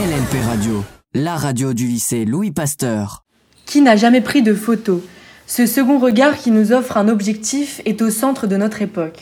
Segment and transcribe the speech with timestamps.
[0.00, 3.22] LNP Radio, la radio du lycée Louis Pasteur.
[3.66, 5.02] Qui n'a jamais pris de photos?
[5.46, 9.20] Ce second regard qui nous offre un objectif est au centre de notre époque.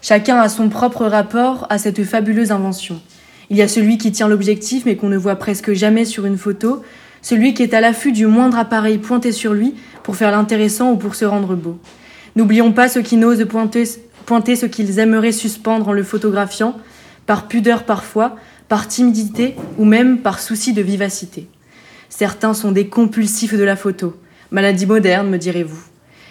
[0.00, 3.02] Chacun a son propre rapport à cette fabuleuse invention.
[3.50, 6.38] Il y a celui qui tient l'objectif mais qu'on ne voit presque jamais sur une
[6.38, 6.82] photo,
[7.20, 10.96] celui qui est à l'affût du moindre appareil pointé sur lui pour faire l'intéressant ou
[10.96, 11.78] pour se rendre beau.
[12.34, 16.78] N'oublions pas ceux qui n'osent pointer ce qu'ils aimeraient suspendre en le photographiant,
[17.26, 18.36] par pudeur parfois,
[18.68, 21.48] par timidité ou même par souci de vivacité.
[22.08, 24.14] Certains sont des compulsifs de la photo,
[24.50, 25.82] maladie moderne, me direz-vous.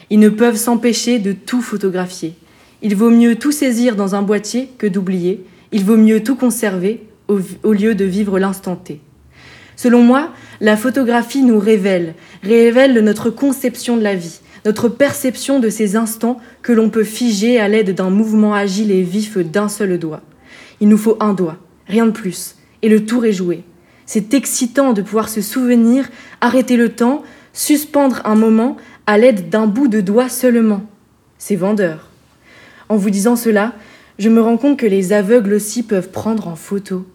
[0.10, 2.36] Ils ne peuvent s'empêcher de tout photographier.
[2.82, 5.46] Il vaut mieux tout saisir dans un boîtier que d'oublier.
[5.72, 9.00] Il vaut mieux tout conserver au, lieu de vivre l'instant T.
[9.76, 10.32] Selon moi,
[10.62, 16.40] la photographie nous révèle, révèle notre conception de la vie, notre perception de ces instants
[16.62, 20.22] que l'on peut figer à l'aide d'un mouvement agile et vif d'un seul doigt.
[20.80, 23.64] Il nous faut un doigt, rien de plus, et le tour est joué.
[24.06, 26.10] C'est excitant de pouvoir se souvenir,
[26.42, 30.84] arrêter le temps, suspendre un moment à l'aide d'un bout de doigt seulement.
[31.38, 32.10] C'est vendeur.
[32.90, 33.74] En vous disant cela,
[34.20, 37.06] je me rends compte que les aveugles aussi peuvent prendre en photo.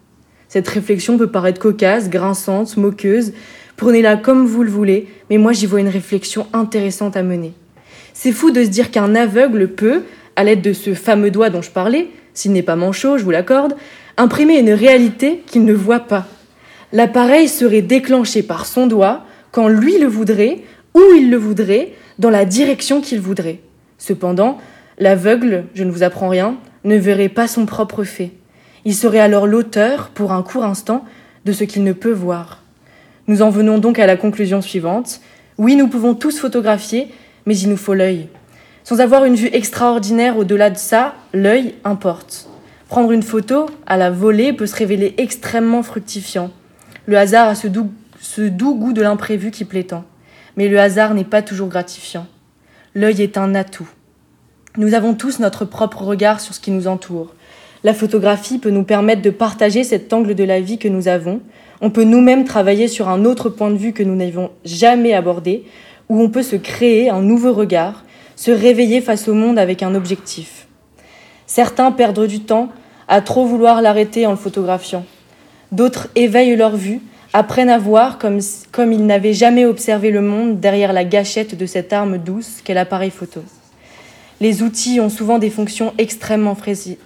[0.49, 3.33] Cette réflexion peut paraître cocasse, grinçante, moqueuse.
[3.77, 7.53] Prenez-la comme vous le voulez, mais moi j'y vois une réflexion intéressante à mener.
[8.15, 10.03] C'est fou de se dire qu'un aveugle peut,
[10.37, 13.31] à l'aide de ce fameux doigt dont je parlais, s'il n'est pas manchot, je vous
[13.31, 13.77] l'accorde,
[14.19, 16.27] imprimer une réalité qu'il ne voit pas.
[16.93, 20.59] L'appareil serait déclenché par son doigt quand lui le voudrait,
[20.95, 23.61] où il le voudrait, dans la direction qu'il voudrait.
[23.97, 24.59] Cependant,
[24.99, 28.33] l'aveugle, je ne vous apprends rien, ne verrait pas son propre fait.
[28.85, 31.05] Il serait alors l'auteur, pour un court instant,
[31.45, 32.63] de ce qu'il ne peut voir.
[33.27, 35.21] Nous en venons donc à la conclusion suivante.
[35.59, 37.09] Oui, nous pouvons tous photographier,
[37.47, 38.29] mais il nous faut l'œil.
[38.85, 42.49] Sans avoir une vue extraordinaire au-delà de ça, l'œil importe.
[42.89, 46.51] Prendre une photo à la volée peut se révéler extrêmement fructifiant.
[47.05, 50.05] Le hasard a ce doux, goût de l'imprévu qui plaît tant.
[50.57, 52.27] Mais le hasard n'est pas toujours gratifiant.
[52.95, 53.89] L'œil est un atout.
[54.79, 57.35] Nous avons tous notre propre regard sur ce qui nous entoure.
[57.85, 61.43] La photographie peut nous permettre de partager cet angle de la vie que nous avons.
[61.83, 65.65] On peut nous-mêmes travailler sur un autre point de vue que nous n'avions jamais abordé,
[66.09, 68.05] où on peut se créer un nouveau regard,
[68.35, 70.67] se réveiller face au monde avec un objectif.
[71.47, 72.71] Certains perdent du temps
[73.09, 75.05] à trop vouloir l'arrêter en le photographiant.
[75.73, 77.01] D'autres éveillent leur vue,
[77.33, 78.39] apprennent à voir comme,
[78.93, 83.11] ils n'avaient jamais observé le monde derrière la gâchette de cette arme douce qu'est l'appareil
[83.11, 83.43] photo.
[84.41, 86.57] Les outils ont souvent des fonctions extrêmement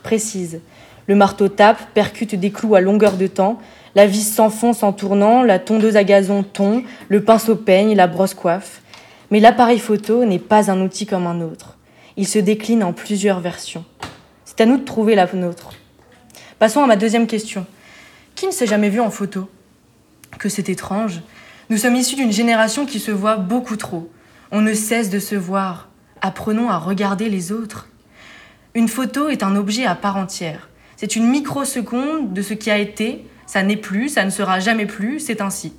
[0.02, 0.60] précises.
[1.06, 3.58] Le marteau tape, percute des clous à longueur de temps,
[3.94, 8.34] la vis s'enfonce en tournant, la tondeuse à gazon tond, le pinceau peigne, la brosse
[8.34, 8.82] coiffe.
[9.30, 11.76] Mais l'appareil photo n'est pas un outil comme un autre.
[12.16, 13.84] Il se décline en plusieurs versions.
[14.44, 15.72] C'est à nous de trouver la nôtre.
[16.62, 17.66] Passons à ma deuxième question.
[18.36, 19.50] Qui ne s'est jamais vu en photo?
[20.38, 21.20] Que c'est étrange.
[21.70, 24.08] Nous sommes issus d'une génération qui se voit beaucoup trop.
[24.52, 25.88] On ne cesse de se voir.
[26.20, 27.88] Apprenons à regarder les autres.
[28.74, 30.68] Une photo est un objet à part entière.
[30.96, 34.86] C'est une microseconde de ce qui a été, ça n'est plus, ça ne sera jamais
[34.86, 35.72] plus, c'est ainsi.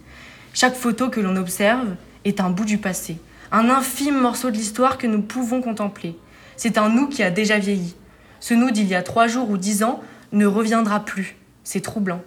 [0.53, 1.95] Chaque photo que l'on observe
[2.25, 3.15] est un bout du passé,
[3.53, 6.17] un infime morceau de l'histoire que nous pouvons contempler.
[6.57, 7.95] C'est un nous qui a déjà vieilli.
[8.41, 11.37] Ce nous d'il y a trois jours ou dix ans ne reviendra plus.
[11.63, 12.21] C'est troublant.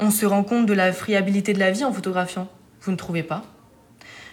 [0.00, 2.48] On se rend compte de la friabilité de la vie en photographiant.
[2.80, 3.44] Vous ne trouvez pas?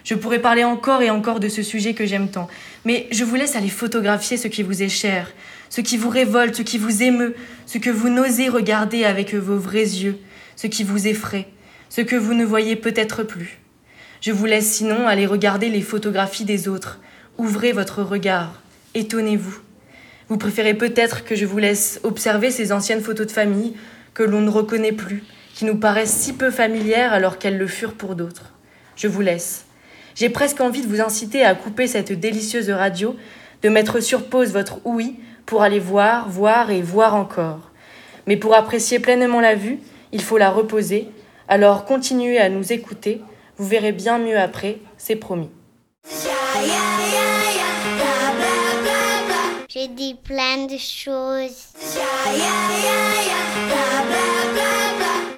[0.04, 2.46] Je pourrais parler encore et encore de ce sujet que j'aime tant,
[2.84, 5.32] mais je vous laisse aller photographier ce qui vous est cher,
[5.70, 7.34] ce qui vous révolte, ce qui vous émeut,
[7.64, 10.18] ce que vous n'osez regarder avec vos vrais yeux,
[10.56, 11.48] ce qui vous effraie,
[11.88, 13.60] ce que vous ne voyez peut-être plus.
[14.20, 17.00] Je vous laisse sinon aller regarder les photographies des autres.
[17.38, 18.60] Ouvrez votre regard.
[18.94, 19.63] Étonnez-vous.
[20.28, 23.74] Vous préférez peut-être que je vous laisse observer ces anciennes photos de famille
[24.14, 25.22] que l'on ne reconnaît plus,
[25.54, 28.52] qui nous paraissent si peu familières alors qu'elles le furent pour d'autres.
[28.96, 29.66] Je vous laisse.
[30.14, 33.16] J'ai presque envie de vous inciter à couper cette délicieuse radio,
[33.62, 37.70] de mettre sur pause votre ouïe pour aller voir, voir et voir encore.
[38.26, 39.78] Mais pour apprécier pleinement la vue,
[40.12, 41.08] il faut la reposer,
[41.48, 43.20] alors continuez à nous écouter
[43.56, 45.50] vous verrez bien mieux après, c'est promis.
[49.74, 51.72] J'ai dit plein de choses.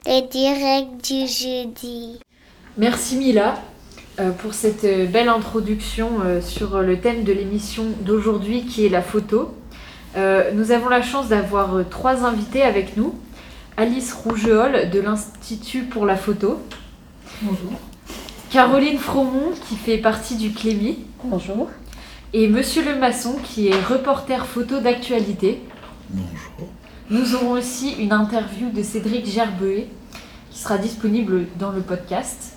[0.05, 2.21] Les directs du jeudi.
[2.77, 3.55] Merci Mila
[4.21, 8.91] euh, pour cette euh, belle introduction euh, sur le thème de l'émission d'aujourd'hui qui est
[8.91, 9.55] la photo.
[10.53, 13.15] Nous avons la chance d'avoir trois invités avec nous.
[13.79, 16.61] Alice Rougeol de l'Institut pour la photo.
[17.41, 17.73] Bonjour.
[18.51, 20.99] Caroline Fromont qui fait partie du Clémy.
[21.25, 21.69] Bonjour.
[22.39, 25.63] Et Monsieur Le Maçon qui est reporter photo d'actualité.
[26.11, 26.69] Bonjour.
[27.09, 29.89] Nous aurons aussi une interview de Cédric Gerbeé
[30.51, 32.53] qui sera disponible dans le podcast.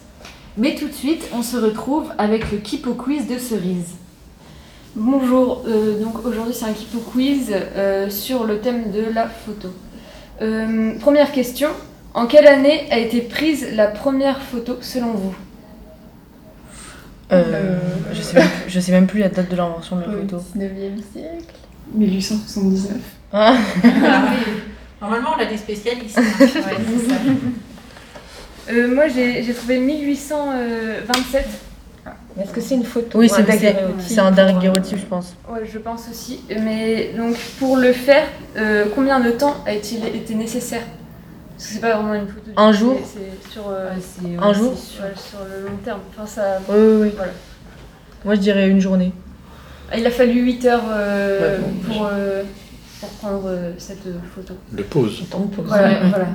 [0.57, 3.95] Mais tout de suite, on se retrouve avec le Kipo Quiz de Cerise.
[4.97, 9.69] Bonjour, euh, donc aujourd'hui c'est un Kipo Quiz euh, sur le thème de la photo.
[10.41, 11.69] Euh, première question,
[12.13, 15.35] en quelle année a été prise la première photo selon vous?
[17.31, 17.77] Euh,
[18.13, 20.37] je, sais même, je sais même plus la date de l'invention de la photo.
[20.57, 21.53] 19e siècle
[21.93, 22.97] 1879.
[23.31, 23.55] Ah,
[25.01, 26.17] Normalement, on a des spécialistes.
[26.17, 26.23] hein.
[26.39, 26.49] Ouais,
[27.07, 27.15] ça.
[28.71, 31.47] Euh, Moi j'ai j'ai trouvé 1827,
[32.39, 33.45] Est-ce que c'est une photo oui, c'est
[33.99, 35.35] c'est un daguerréotype, je pense.
[35.51, 36.41] ouais, je pense aussi.
[36.61, 38.27] Mais donc pour le faire,
[38.57, 40.83] euh, combien de temps a-t-il été nécessaire?
[41.59, 42.51] C'est pas vraiment une photo.
[42.55, 45.99] Un jour C'est sur, euh, Ouais, Un ouais, jour ouais, sur le long terme.
[46.15, 46.59] Enfin, ça...
[46.69, 47.11] Oui, oui, oui.
[47.15, 47.33] Voilà.
[48.25, 49.11] Moi, je dirais une journée.
[49.95, 52.43] Il a fallu 8 heures euh, Ouais, bon, pour, euh,
[52.99, 54.53] pour prendre euh, cette photo.
[54.71, 55.23] De pause.
[55.29, 55.65] Temps de pause.
[55.67, 56.27] Voilà, voilà.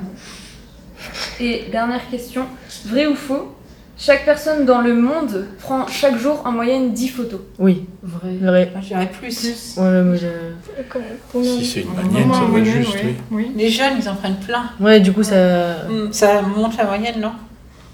[1.39, 2.45] Et dernière question,
[2.85, 3.54] vrai ou faux
[3.97, 7.39] Chaque personne dans le monde prend chaque jour en moyenne 10 photos.
[7.59, 8.35] Oui, Vrai.
[8.41, 8.69] vrai.
[8.73, 9.77] Moi, je dirais plus.
[9.77, 12.97] Ouais, mais je- Si c'est une manière, ça en doit être moyenne, juste,
[13.31, 13.51] oui.
[13.55, 14.65] Les jeunes, ils en prennent plein.
[14.81, 15.83] ouais, du coup, ça.
[15.89, 17.31] Mm, Ça monte la moyenne, non?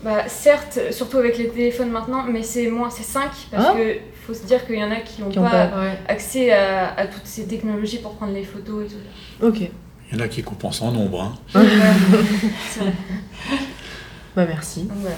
[0.04, 3.74] Bah certes, surtout avec les téléphones maintenant, mais c'est moins, c'est 5 parce Ah.
[3.78, 6.00] que faut se dire qu'il y en a qui n'ont pas, pas- Ouais.
[6.08, 9.46] accès à, à toutes ces technologies pour prendre les photos et tout.
[9.48, 9.60] Ok.
[10.12, 11.22] Il y en a qui compensent en nombre.
[11.22, 11.34] Hein.
[12.72, 12.94] C'est vrai.
[14.36, 14.82] Bah, merci.
[14.86, 15.16] Donc, voilà.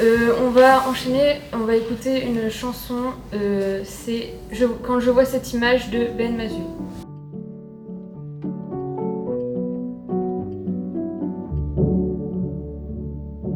[0.00, 4.34] Euh, on va enchaîner, on va écouter une chanson, euh, c'est
[4.82, 6.54] Quand je vois cette image de Ben Mazu.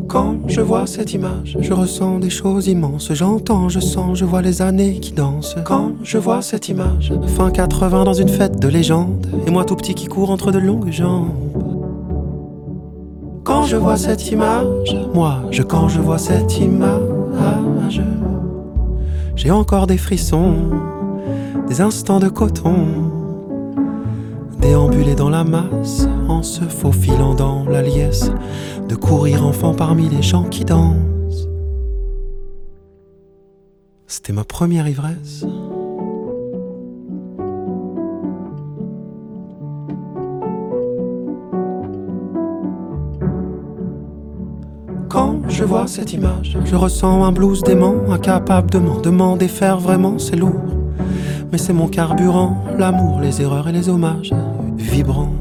[0.07, 3.13] Quand je vois cette image, je ressens des choses immenses.
[3.13, 5.57] J'entends, je sens, je vois les années qui dansent.
[5.65, 9.75] Quand je vois cette image, fin 80 dans une fête de légende, et moi tout
[9.75, 11.33] petit qui court entre de longues jambes.
[13.65, 18.03] Quand je vois cette image, moi, je quand je vois cette image,
[19.37, 20.57] j'ai encore des frissons,
[21.67, 22.75] des instants de coton,
[24.61, 28.31] déambuler dans la masse, en se faufilant dans la liesse
[28.87, 31.49] de courir enfant parmi les gens qui dansent.
[34.07, 35.47] C'était ma première ivresse.
[45.65, 50.19] Je vois cette image, je ressens un blues dément, incapable de m'en demander faire vraiment,
[50.19, 50.61] c'est lourd.
[51.51, 54.31] Mais c'est mon carburant, l'amour, les erreurs et les hommages,
[54.77, 55.33] vibrants.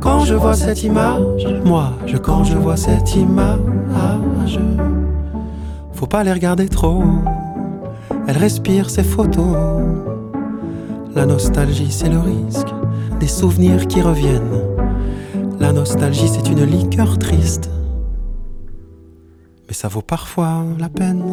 [0.00, 4.58] Quand je vois cette image, moi, je quand je vois cette image,
[5.92, 7.04] faut pas les regarder trop.
[8.26, 9.54] Elle respire ses photos.
[11.14, 12.72] La nostalgie, c'est le risque
[13.20, 14.62] des souvenirs qui reviennent.
[15.60, 17.68] La nostalgie, c'est une liqueur triste.
[19.72, 21.24] Mais ça vaut parfois la peine.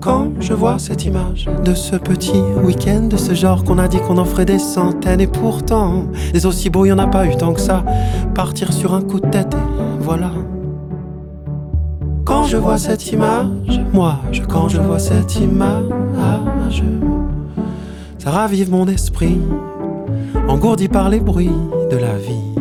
[0.00, 3.98] Quand je vois cette image de ce petit week-end, de ce genre qu'on a dit
[3.98, 7.36] qu'on en ferait des centaines, et pourtant, des aussi beaux, y en a pas eu
[7.36, 7.84] tant que ça.
[8.36, 10.30] Partir sur un coup de tête, et voilà.
[12.24, 16.84] Quand je vois cette image, moi, je, quand je vois cette image,
[18.30, 19.38] ravive mon esprit,
[20.48, 21.50] engourdi par les bruits
[21.90, 22.54] de la vie.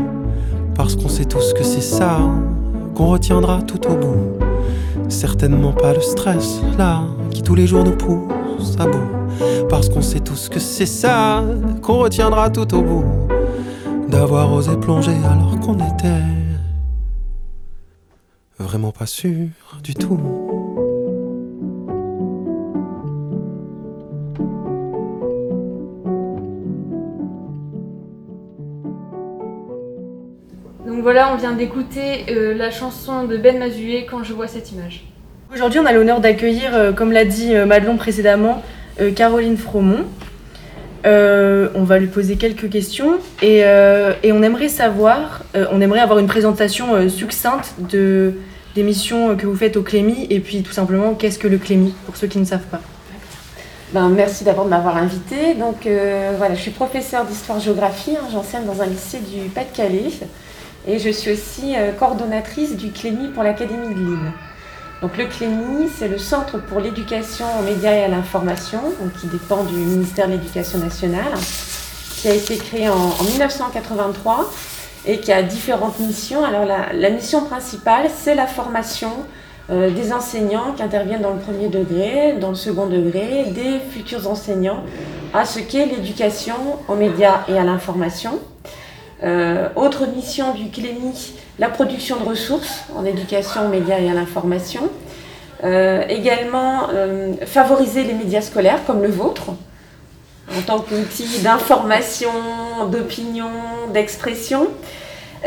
[0.76, 2.20] Parce qu'on sait tous que c'est ça
[2.96, 4.38] qu'on retiendra tout au bout.
[5.10, 9.10] Certainement pas le stress, là, qui tous les jours nous pousse à bout.
[9.70, 11.44] Parce qu'on sait tous que c'est ça
[11.82, 13.06] qu'on retiendra tout au bout.
[14.10, 16.24] D'avoir osé plonger alors qu'on était
[18.60, 19.48] vraiment pas sûr
[19.84, 20.47] du tout.
[31.08, 35.06] Voilà, on vient d'écouter euh, la chanson de Ben Mazué quand je vois cette image.
[35.54, 38.62] Aujourd'hui, on a l'honneur d'accueillir, euh, comme l'a dit euh, Madelon précédemment,
[39.00, 40.04] euh, Caroline Fromont.
[41.06, 45.80] Euh, on va lui poser quelques questions et, euh, et on aimerait savoir, euh, on
[45.80, 48.34] aimerait avoir une présentation euh, succincte de,
[48.76, 51.94] des missions que vous faites au Clémy et puis tout simplement qu'est-ce que le Clémy
[52.06, 52.82] pour ceux qui ne savent pas.
[53.94, 55.54] Ben, merci d'abord de m'avoir invité.
[55.54, 60.12] Donc euh, voilà, je suis professeure d'histoire-géographie, hein, j'enseigne dans un lycée du Pas-de-Calais
[60.88, 64.32] et je suis aussi euh, coordonnatrice du Clémy pour l'Académie de Lille.
[65.02, 68.80] Donc le Clémy, c'est le Centre pour l'éducation aux médias et à l'information,
[69.20, 71.34] qui dépend du ministère de l'Éducation nationale,
[72.16, 74.52] qui a été créé en, en 1983
[75.06, 76.44] et qui a différentes missions.
[76.44, 79.12] Alors la, la mission principale, c'est la formation
[79.70, 84.30] euh, des enseignants qui interviennent dans le premier degré, dans le second degré, des futurs
[84.30, 84.82] enseignants
[85.34, 86.56] à ce qu'est l'éducation
[86.88, 88.40] aux médias et à l'information.
[89.24, 94.14] Euh, autre mission du CLEMI, la production de ressources en éducation aux médias et à
[94.14, 94.90] l'information.
[95.64, 99.54] Euh, également, euh, favoriser les médias scolaires comme le vôtre,
[100.56, 102.30] en tant qu'outil d'information,
[102.92, 103.50] d'opinion,
[103.92, 104.68] d'expression.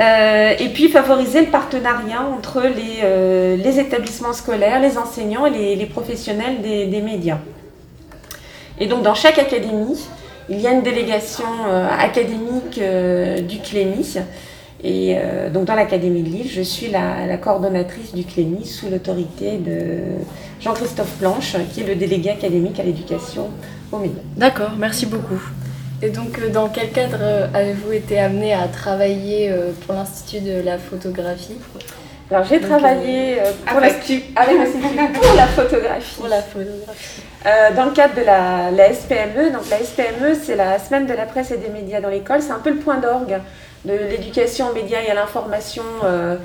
[0.00, 5.50] Euh, et puis favoriser le partenariat entre les, euh, les établissements scolaires, les enseignants et
[5.50, 7.38] les, les professionnels des, des médias.
[8.78, 10.08] Et donc dans chaque académie,
[10.48, 14.16] il y a une délégation euh, académique euh, du CLEMI.
[14.82, 19.58] Et euh, donc dans l'Académie de Lille, je suis la, coordonnatrice du CLEMI sous l'autorité
[19.58, 20.00] de
[20.60, 23.48] Jean-Christophe Planche, qui est le délégué académique à l'éducation
[23.92, 24.22] aux médias.
[24.36, 25.40] D'accord, merci beaucoup.
[26.02, 29.52] Et donc, dans quel cadre avez-vous été amené à travailler
[29.84, 31.58] pour l'Institut de la photographie?
[32.30, 36.14] Alors j'ai travaillé euh, pour avec- l'Institut avec l'Institut pour la photographie.
[36.16, 37.22] Pour la photographie.
[37.46, 41.12] Euh, dans le cadre de la, la SPME, donc la SPME, c'est la semaine de
[41.14, 42.40] la presse et des médias dans l'école.
[42.42, 43.38] C'est un peu le point d'orgue
[43.84, 46.36] de l'éducation aux médias et à l'information euh,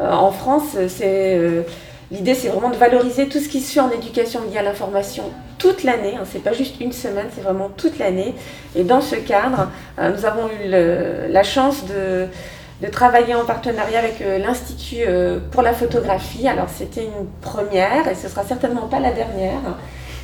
[0.00, 0.76] euh, en France.
[0.88, 1.62] C'est euh,
[2.10, 4.66] l'idée, c'est vraiment de valoriser tout ce qui se fait en éducation aux médias et
[4.66, 5.24] à l'information
[5.58, 6.14] toute l'année.
[6.16, 8.34] Hein, c'est pas juste une semaine, c'est vraiment toute l'année.
[8.74, 9.68] Et dans ce cadre,
[10.00, 12.26] euh, nous avons eu le- la chance de
[12.80, 16.46] de travailler en partenariat avec euh, l'Institut euh, pour la photographie.
[16.46, 19.60] Alors c'était une première et ce sera certainement pas la dernière.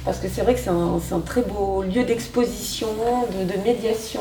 [0.04, 2.88] Parce que c'est vrai que c'est un, très beau lieu d'exposition,
[3.38, 4.20] de, de médiation.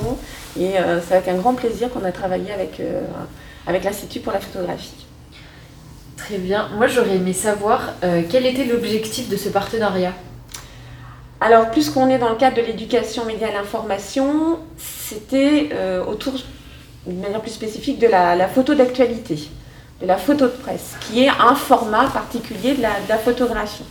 [0.57, 3.01] Et euh, c'est avec un grand plaisir qu'on a travaillé avec, euh,
[3.67, 5.05] avec l'Institut pour la photographie.
[6.15, 6.69] Très bien.
[6.77, 10.13] Moi, j'aurais aimé savoir euh, quel était l'objectif de ce partenariat?
[11.41, 15.71] Alors, puisqu'on est dans le cadre de l'éducation média et l'information, c'était
[16.07, 16.35] autour,
[17.05, 19.49] de manière plus spécifique, de la, photo d'actualité,
[20.01, 23.85] de la photo de presse, qui est un format particulier de la, photographie.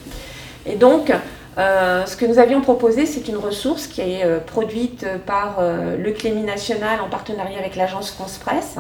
[0.66, 1.12] Et donc,
[1.58, 5.96] euh, ce que nous avions proposé, c'est une ressource qui est euh, produite par euh,
[5.98, 8.76] le Clémy National en partenariat avec l'agence France Presse,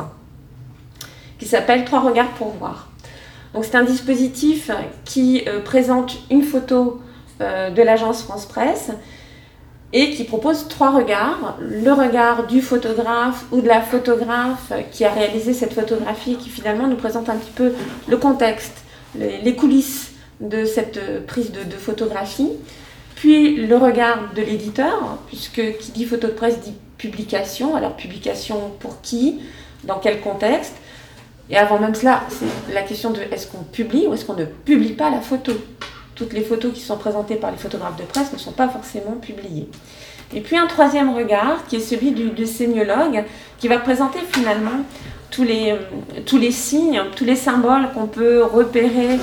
[1.38, 2.88] qui s'appelle Trois regards pour voir.
[3.52, 4.70] Donc, c'est un dispositif
[5.04, 7.02] qui présente une photo
[7.38, 8.92] de l'agence France Presse
[9.92, 11.56] et qui propose trois regards.
[11.60, 16.48] Le regard du photographe ou de la photographe qui a réalisé cette photographie et qui
[16.48, 17.72] finalement nous présente un petit peu
[18.08, 18.78] le contexte,
[19.14, 22.50] les, coulisses de cette prise de, de photographie.
[23.16, 27.74] Puis le regard de l'éditeur, puisque qui dit photo de presse dit publication.
[27.74, 29.40] Alors publication pour qui?
[29.84, 30.74] Dans quel contexte?
[31.50, 34.44] Et avant même cela, c'est la question de est-ce qu'on publie ou est-ce qu'on ne
[34.44, 35.52] publie pas la photo?
[36.14, 39.12] Toutes les photos qui sont présentées par les photographes de presse ne sont pas forcément
[39.12, 39.68] publiées.
[40.34, 43.24] Et puis un troisième regard, qui est celui du, du sémiologue,
[43.58, 44.84] qui va présenter finalement
[45.32, 49.18] tous les, euh, tous les signes, tous les symboles qu'on peut repérer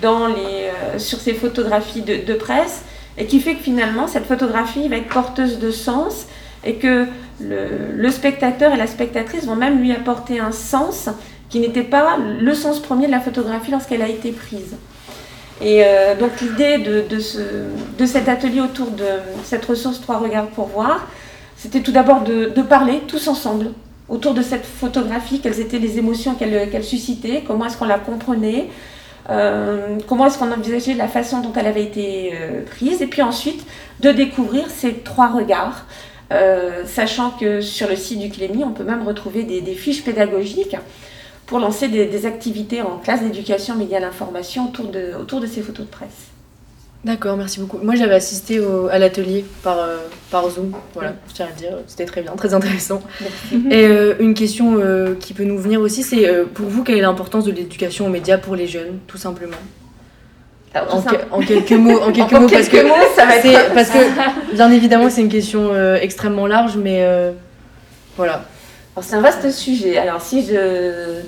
[0.00, 2.84] dans les, euh, sur ces photographies de, presse,
[3.18, 6.26] et qui fait que finalement cette photographie va être porteuse de sens,
[6.64, 7.06] et que
[7.40, 11.08] le spectateur et la spectatrice vont même lui apporter un sens
[11.48, 14.76] qui n'était pas le sens premier de la photographie lorsqu'elle a été prise.
[15.60, 17.38] Et euh, donc l'idée de, de, ce,
[17.98, 19.04] de cet atelier autour de
[19.44, 21.06] cette ressource Trois regards pour voir,
[21.56, 23.72] c'était tout d'abord de, parler tous ensemble
[24.08, 27.98] autour de cette photographie, quelles étaient les émotions qu'elle qu'elle suscitait, comment est-ce qu'on la
[27.98, 28.68] comprenait,
[29.28, 33.20] euh, comment est-ce qu'on envisageait la façon dont elle avait été euh, prise, et puis
[33.20, 33.66] ensuite
[34.00, 35.86] de découvrir ces trois regards,
[36.84, 40.76] sachant que sur le site du Clémy, on peut même retrouver des fiches pédagogiques
[41.48, 45.62] pour lancer des, des activités en classe d'éducation média l'information autour de, autour de ces
[45.62, 46.08] photos de presse.
[47.04, 47.78] D'accord, merci beaucoup.
[47.78, 49.98] Moi, j'avais assisté au- à l'atelier par, euh,
[50.32, 50.72] par Zoom.
[50.94, 53.00] Voilà, je tiens à le dire, c'était très bien, très intéressant.
[53.70, 57.02] Et euh, une question euh, qui peut nous venir aussi, c'est pour vous, quelle est
[57.02, 59.56] l'importance de l'éducation aux médias pour les jeunes, tout simplement?
[60.74, 62.76] Alors, en, simple- quelques mots, en quelques En mots, parce que
[63.16, 67.06] ça va être- parce que bien évidemment, c'est une question extrêmement large, mais
[68.16, 68.44] voilà.
[68.96, 69.96] Alors c'est un vaste sujet.
[69.96, 71.20] Alors si je,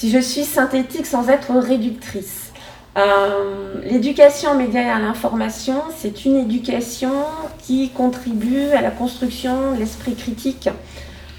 [0.00, 2.54] si je suis synthétique sans être réductrice,
[2.96, 7.12] euh, l'éducation aux médias et à l'information, c'est une éducation
[7.58, 10.70] qui contribue à la construction de l'esprit critique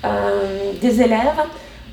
[0.05, 1.41] euh, des élèves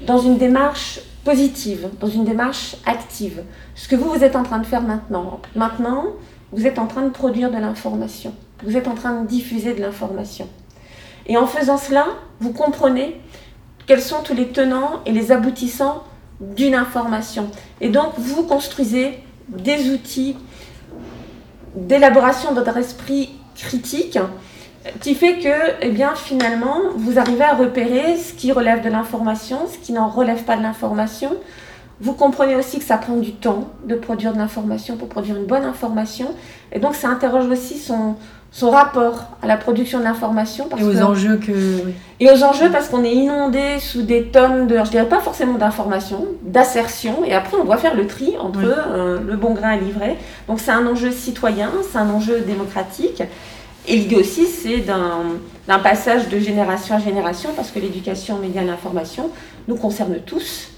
[0.07, 3.45] dans une démarche positive, dans une démarche active.
[3.75, 5.41] Ce que vous, vous êtes en train de faire maintenant.
[5.57, 6.05] Maintenant,
[6.53, 8.35] vous êtes en train de produire de l'information.
[8.63, 10.47] Vous êtes en train de diffuser de l'information.
[11.29, 12.09] Et en faisant cela,
[12.41, 13.19] vous comprenez
[13.87, 16.05] quels sont tous les tenants et les aboutissants
[16.40, 17.50] d'une information.
[17.80, 20.37] Et donc, vous construisez des outils
[21.75, 24.18] d'élaboration de votre esprit critique
[25.00, 29.59] qui fait que, eh bien, finalement, vous arrivez à repérer ce qui relève de l'information,
[29.71, 31.37] ce qui n'en relève pas de l'information,
[32.00, 35.47] Vous comprenez aussi que ça prend du temps de produire de l'information pour produire une
[35.47, 36.33] bonne information.
[36.71, 38.14] Et donc, ça interroge aussi son,
[38.50, 40.69] son rapport à la production de l'information.
[40.78, 41.52] Et aux enjeux que.
[42.21, 45.55] Et aux enjeux parce qu'on est inondé sous des tonnes de, je dirais pas forcément
[45.55, 49.76] d'informations, d'assertions, et après on doit faire le tri entre euh, le bon grain à
[49.76, 50.17] livrer.
[50.49, 53.23] Donc c'est un enjeu citoyen, c'est un enjeu démocratique.
[53.87, 58.62] Et l'idée aussi, c'est d'un passage de génération à génération, parce que l'éducation aux médias
[58.62, 59.31] et l'information
[59.67, 60.69] nous concerne tous,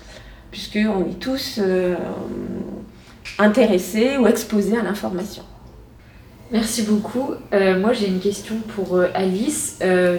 [0.52, 1.96] puisqu'on est tous euh,
[3.38, 5.42] intéressés ou exposés à l'information.
[6.52, 7.30] Merci beaucoup.
[7.52, 9.78] Euh, moi, j'ai une question pour euh, Alice.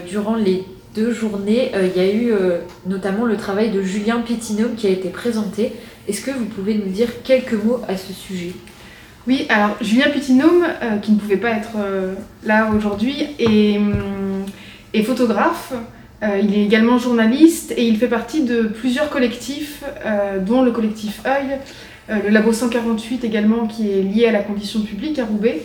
[0.09, 2.33] durant les deux journées, il y a eu
[2.85, 5.71] notamment le travail de Julien Pétinome qui a été présenté.
[6.07, 8.51] Est-ce que vous pouvez nous dire quelques mots à ce sujet?
[9.27, 14.45] Oui, alors Julien Putinome, euh, qui ne pouvait pas être euh, là aujourd'hui, est, hum,
[15.05, 15.73] photographe.
[16.23, 19.83] Euh, il est également journaliste et il fait partie de plusieurs collectifs,
[20.45, 21.57] dont le collectif œil,
[22.09, 25.61] le Labo 148 également, qui est lié à la condition publique à Roubaix,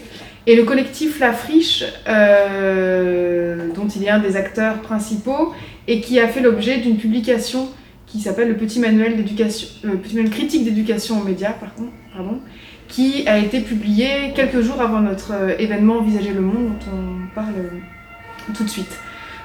[0.47, 5.53] et le collectif La Friche, dont il est un des acteurs principaux
[5.89, 7.69] et qui a fait l'objet d'une publication
[8.07, 9.69] qui s'appelle le Petit Manuel d'éducation,
[10.03, 12.41] Petit Manuel critique d'éducation aux médias, par contre, pardon,
[12.89, 17.35] qui a été publié quelques jours avant notre euh, événement Visager le Monde, dont on
[17.35, 18.99] parle euh, tout de suite.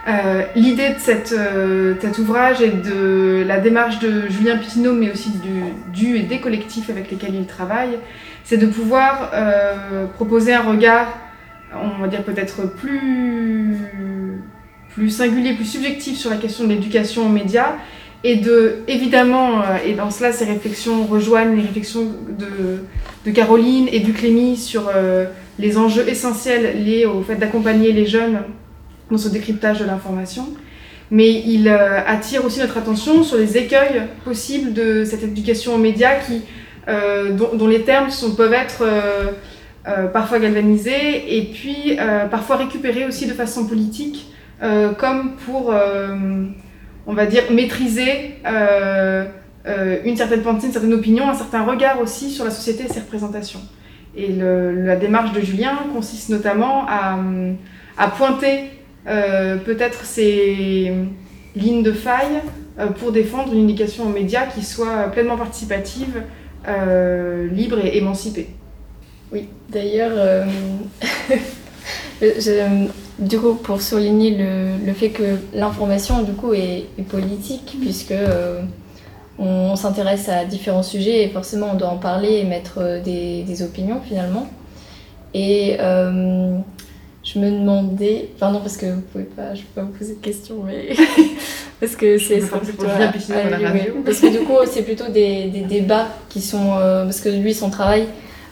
[0.08, 5.32] Euh, l'idée de cet ouvrage et de la démarche de Julien Pitineau, mais aussi
[5.94, 8.00] du, et des collectifs avec lesquels il travaille,
[8.52, 9.32] c'est de pouvoir
[10.16, 11.18] proposer un regard,
[11.74, 13.78] on va dire peut-être plus,
[14.90, 17.76] plus singulier, plus subjectif sur la question de l'éducation aux médias,
[18.26, 22.84] et de, évidemment, et dans cela, ces réflexions rejoignent les réflexions de,
[23.26, 25.28] de Caroline et du Clémy sur euh,
[25.58, 28.42] les enjeux essentiels liés au fait d'accompagner les jeunes
[29.10, 30.50] dans ce décryptage de l'information.
[31.10, 35.78] Mais il euh, attire aussi notre attention sur les écueils possibles de cette éducation aux
[35.78, 36.42] médias qui,
[36.88, 38.84] euh, dont, les termes peuvent être
[40.14, 41.98] parfois galvanisés et puis
[42.30, 44.28] parfois récupérés aussi de façon politique,
[44.98, 45.74] comme pour,
[47.08, 48.36] on va dire, maîtriser
[49.68, 52.88] euh, une certaine pensée, une certaine opinion, un certain regard aussi sur la société et
[52.88, 53.62] ses représentations.
[54.16, 58.64] Et la démarche de Julien consiste notamment à, pointer
[59.08, 60.92] euh, peut-être ces
[61.56, 62.42] lignes de faille
[62.80, 66.24] euh, pour défendre une éducation aux médias qui soit pleinement participative,
[66.66, 68.50] libre et émancipée.
[69.32, 70.46] Oui, d'ailleurs,
[73.20, 74.38] du coup, pour souligner
[74.86, 78.14] le, fait que l'information, du coup, est, est politique, puisque
[79.42, 83.64] on, s'intéresse à différents sujets et forcément on doit en parler et mettre euh, des,
[83.64, 84.48] opinions finalement.
[85.34, 86.58] Et euh,
[87.24, 90.16] je me demandais, enfin non parce que vous pouvez pas, je peux pas vous poser
[90.16, 90.90] de questions, mais
[91.82, 92.40] parce que c'est
[94.06, 97.70] parce que du coup c'est plutôt des, débats qui sont, euh, parce que lui son
[97.72, 98.06] travail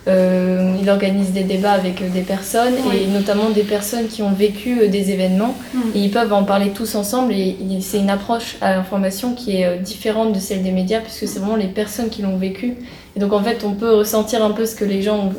[0.07, 4.31] euh, il organise des débats avec euh, des personnes et notamment des personnes qui ont
[4.31, 5.79] vécu des événements hmm.
[5.93, 9.77] et ils peuvent en parler tous ensemble et c'est une approche à l'information qui est
[9.77, 12.77] différente de celle des médias puisque c'est vraiment les personnes qui l'ont vécu
[13.15, 15.29] et donc en fait on peut ressentir un peu ce que les gens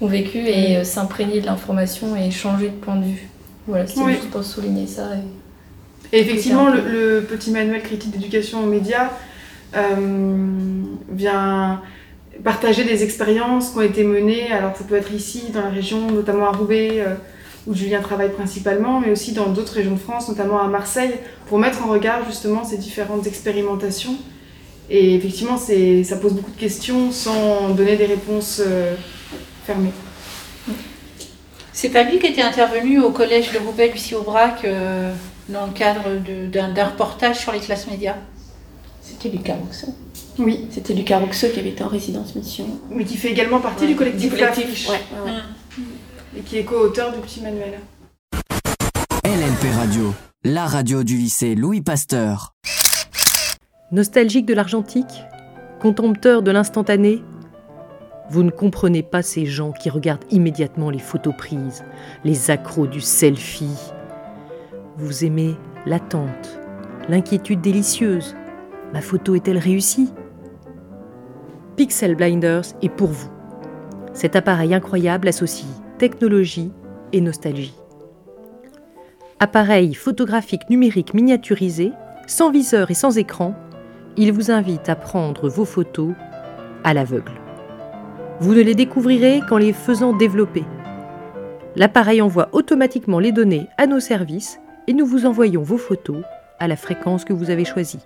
[0.00, 0.84] ont, vécu et hmm.
[0.84, 3.28] s'imprégner de l'information et changer de point de vue.
[3.68, 5.02] Voilà, c'est juste pour souligner ça.
[5.14, 5.37] Et,
[6.12, 9.10] effectivement, le, petit manuel critique d'éducation aux médias
[11.10, 11.82] vient
[12.44, 14.52] partager des expériences qui ont été menées.
[14.52, 17.14] Alors ça peut être ici, dans la région, notamment à Roubaix, euh,
[17.66, 21.14] où Julien travaille principalement, mais aussi dans d'autres régions de France, notamment à Marseille,
[21.48, 24.16] pour mettre en regard justement ces différentes expérimentations.
[24.90, 28.94] Et effectivement, ça pose beaucoup de questions sans donner des réponses euh,
[29.66, 29.92] fermées.
[31.74, 35.12] C'est lui qui était intervenu au collège de Roubaix, Lucie Aubrac, euh,
[35.48, 36.02] dans le cadre
[36.50, 38.16] d'un reportage sur les classes médias
[39.02, 39.94] C'était Lucas Rousseau.
[40.38, 40.66] Oui.
[40.70, 42.66] C'était Lucas Roxeux qui avait été en résidence mission.
[42.90, 44.90] Mais qui fait également partie du collectif, du collectif
[46.36, 47.80] Et qui est co-auteur du petit manuel.
[49.24, 52.54] LLP Radio, la radio du lycée Louis Pasteur.
[53.90, 55.24] Nostalgique de l'argentique
[55.80, 57.22] Contempteur de l'instantané
[58.30, 61.84] Vous ne comprenez pas ces gens qui regardent immédiatement les photos prises,
[62.24, 63.92] les accros du selfie.
[65.00, 65.54] Vous aimez
[65.86, 66.58] l'attente,
[67.08, 68.34] l'inquiétude délicieuse.
[68.92, 70.12] Ma photo est-elle réussie?
[71.76, 73.30] Pixel Blinders est pour vous.
[74.12, 76.72] Cet appareil incroyable associe technologie
[77.12, 77.76] et nostalgie.
[79.38, 81.92] Appareil photographique numérique miniaturisé,
[82.26, 83.54] sans viseur et sans écran,
[84.16, 86.14] il vous invite à prendre vos photos
[86.82, 87.34] à l'aveugle.
[88.40, 90.64] Vous ne les découvrirez qu'en les faisant développer.
[91.76, 96.24] L'appareil envoie automatiquement les données à nos services et nous vous envoyons vos photos
[96.58, 98.00] à la fréquence que vous avez choisie.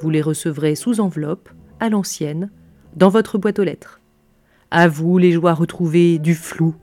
[0.00, 1.50] Vous les recevrez sous enveloppe
[1.80, 2.50] à l'ancienne
[2.96, 4.00] dans votre boîte aux lettres.
[4.70, 6.74] À vous les joies retrouvées du flou,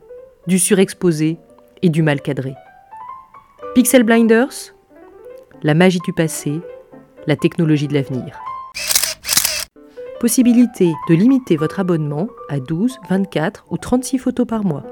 [0.45, 1.39] du surexposé
[1.81, 2.53] et du mal cadré.
[3.73, 4.75] Pixel Blinders,
[5.63, 6.61] la magie du passé,
[7.25, 8.39] la technologie de l'avenir.
[10.19, 14.83] Possibilité de limiter votre abonnement à 12, 24 ou 36 photos par mois.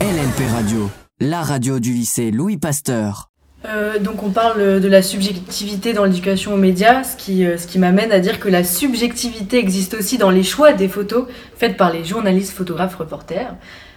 [0.00, 0.90] LNP Radio,
[1.22, 3.30] la radio du lycée Louis Pasteur.
[3.64, 7.68] Euh, donc on parle de la subjectivité dans l'éducation aux médias, ce qui, euh, ce
[7.68, 11.76] qui m'amène à dire que la subjectivité existe aussi dans les choix des photos faites
[11.76, 13.54] par les journalistes, photographes, reporters.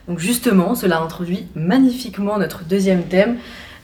[0.07, 3.37] Donc justement, cela introduit magnifiquement notre deuxième thème,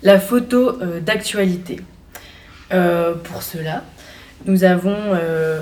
[0.03, 1.79] la photo euh, d'actualité.
[2.71, 3.83] Euh, pour cela,
[4.45, 5.61] nous avons euh,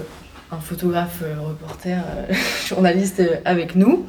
[0.51, 2.33] un photographe euh, reporter, euh,
[2.67, 4.05] journaliste euh, avec nous,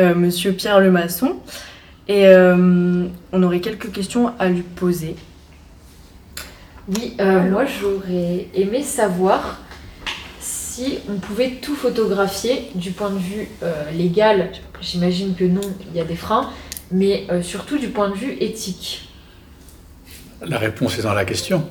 [0.00, 1.36] euh, Monsieur Pierre Lemasson,
[2.08, 5.14] et euh, on aurait quelques questions à lui poser.
[6.88, 9.60] Oui, euh, moi j'aurais aimé savoir
[10.40, 14.52] si on pouvait tout photographier du point de vue euh, légal.
[14.80, 16.50] J'imagine que non, il y a des freins,
[16.90, 19.10] mais euh, surtout du point de vue éthique.
[20.40, 21.68] La réponse est dans la question.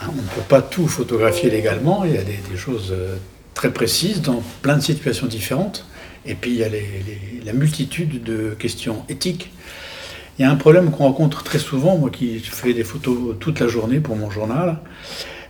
[0.00, 2.94] Hein, On ne peut pas tout photographier légalement, il y a des, des choses
[3.52, 5.84] très précises dans plein de situations différentes.
[6.26, 6.68] Et puis il y a
[7.44, 9.50] la multitude de questions éthiques.
[10.38, 13.60] Il y a un problème qu'on rencontre très souvent, moi qui fais des photos toute
[13.60, 14.78] la journée pour mon journal.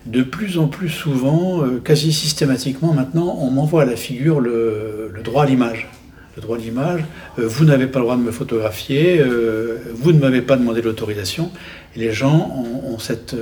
[0.07, 5.13] De plus en plus souvent, euh, quasi systématiquement maintenant, on m'envoie à la figure le,
[5.23, 5.89] droit à l'image.
[6.35, 7.05] Le droit à l'image,
[7.39, 10.83] euh, vous n'avez pas le droit de me photographier, euh, vous ne m'avez pas demandé
[10.83, 11.53] l'autorisation.
[11.95, 12.51] Et les gens
[12.85, 13.37] ont, cette.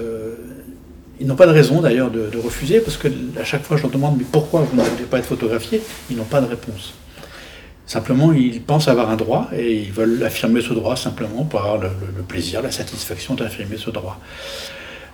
[1.21, 3.09] ils n'ont pas de raison d'ailleurs de, de refuser, parce que
[3.41, 5.81] à chaque fois je leur demande mais pourquoi vous ne voulez pas être photographié?
[6.11, 6.93] Ils n'ont pas de réponse.
[7.91, 11.79] Simplement, ils pensent avoir un droit et ils veulent affirmer ce droit simplement pour avoir
[11.79, 11.91] le,
[12.23, 14.21] plaisir, la satisfaction d'affirmer ce droit.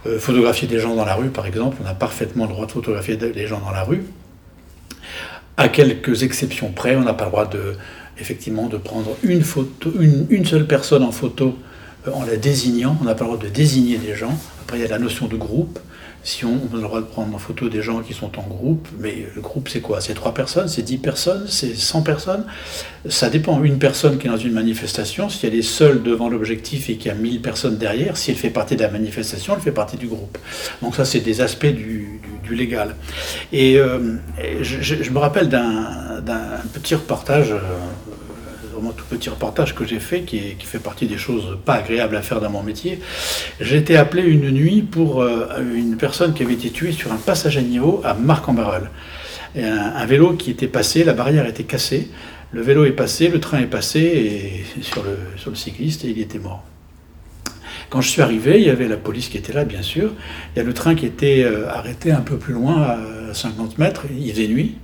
[0.04, 2.72] Euh, photographier des gens dans la rue, par exemple, on a parfaitement le droit de
[2.72, 4.02] photographier des gens dans la rue.
[5.56, 7.76] À quelques exceptions près, on n'a pas le droit de,
[8.20, 9.42] effectivement, de prendre une,
[10.28, 11.58] une seule personne en photo
[12.06, 12.98] euh, en la désignant.
[13.00, 14.38] On n'a pas le droit de désigner des gens.
[14.60, 15.78] Après, il y a la notion de groupe.
[16.26, 18.88] Si on, a le droit de prendre en photo des gens qui sont en groupe,
[18.98, 20.00] mais le groupe c'est quoi?
[20.00, 22.44] C'est trois personnes, c'est 10 personnes, c'est 100 personnes?
[23.08, 23.62] Ça dépend.
[23.62, 27.12] Une personne qui est dans une manifestation, si elle est seule devant l'objectif et qu'il
[27.12, 29.96] y a 1000 personnes derrière, si elle fait partie de la manifestation, elle fait partie
[29.98, 30.36] du groupe.
[30.82, 32.96] Donc ça, c'est des aspects du, du- légal.
[33.52, 34.16] Et, euh,
[34.62, 37.58] je, me rappelle d'un d'un petit reportage, euh,
[38.76, 42.22] vraiment tout petit reportage que j'ai fait, qui, fait partie des choses pas agréables à
[42.22, 43.00] faire dans mon métier.
[43.60, 47.16] J'ai été appelé une nuit pour euh, une personne qui avait été tuée sur un
[47.16, 48.90] passage à niveau à Marc-en-Barœul.
[49.56, 52.10] Un, un vélo qui était passé, la barrière était cassée,
[52.52, 56.08] le vélo est passé, le train est passé et sur le, sur le cycliste et
[56.08, 56.62] il était mort.
[57.88, 60.12] Quand je suis arrivé, il y avait la police qui était là, bien sûr.
[60.54, 62.98] Il y a le train qui était euh, arrêté un peu plus loin, à
[63.32, 64.06] 50 mètres.
[64.10, 64.76] Il faisait nuit.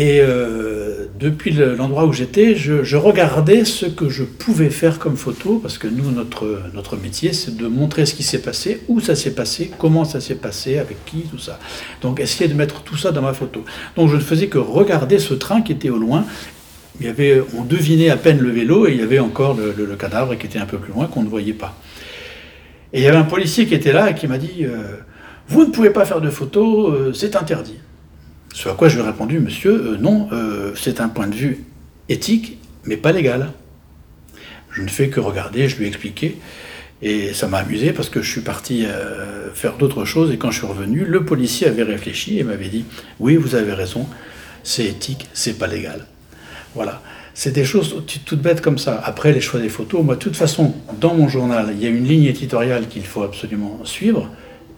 [0.00, 5.16] Et euh, depuis le- l'endroit où j'étais, je, regardais ce que je pouvais faire comme
[5.16, 9.16] photo, parce que nous, notre, métier, c'est de montrer ce qui s'est passé, où ça
[9.16, 11.58] s'est passé, comment ça s'est passé, avec qui, tout ça.
[12.00, 13.64] Donc essayer de mettre tout ça dans ma photo.
[13.96, 16.24] Donc je ne faisais que regarder ce train qui était au loin.
[17.00, 19.96] Il y avait, on devinait à peine le vélo et il y avait encore le
[19.96, 21.74] cadavre qui était un peu plus loin qu'on ne voyait pas.
[22.92, 24.96] Et il y avait un policier qui était là et qui m'a dit euh,
[25.48, 27.78] Vous ne pouvez pas faire de photos, euh, c'est interdit.
[28.54, 31.34] Ce à quoi je lui ai répondu Monsieur, euh, non, euh, c'est un point de
[31.34, 31.64] vue
[32.08, 33.52] éthique, mais pas légal.
[34.70, 36.38] Je ne fais que regarder, je lui ai expliqué.
[37.00, 40.50] Et ça m'a amusé parce que je suis parti euh, faire d'autres choses et quand
[40.50, 42.84] je suis revenu, le policier avait réfléchi et m'avait dit
[43.20, 44.06] Oui, vous avez raison,
[44.64, 46.06] c'est éthique, c'est pas légal.
[46.74, 47.02] Voilà.
[47.34, 49.00] C'est des choses toutes bêtes comme ça.
[49.04, 51.88] Après, les choix des photos, moi, de toute façon, dans mon journal, il y a
[51.88, 54.28] une ligne éditoriale qu'il faut absolument suivre.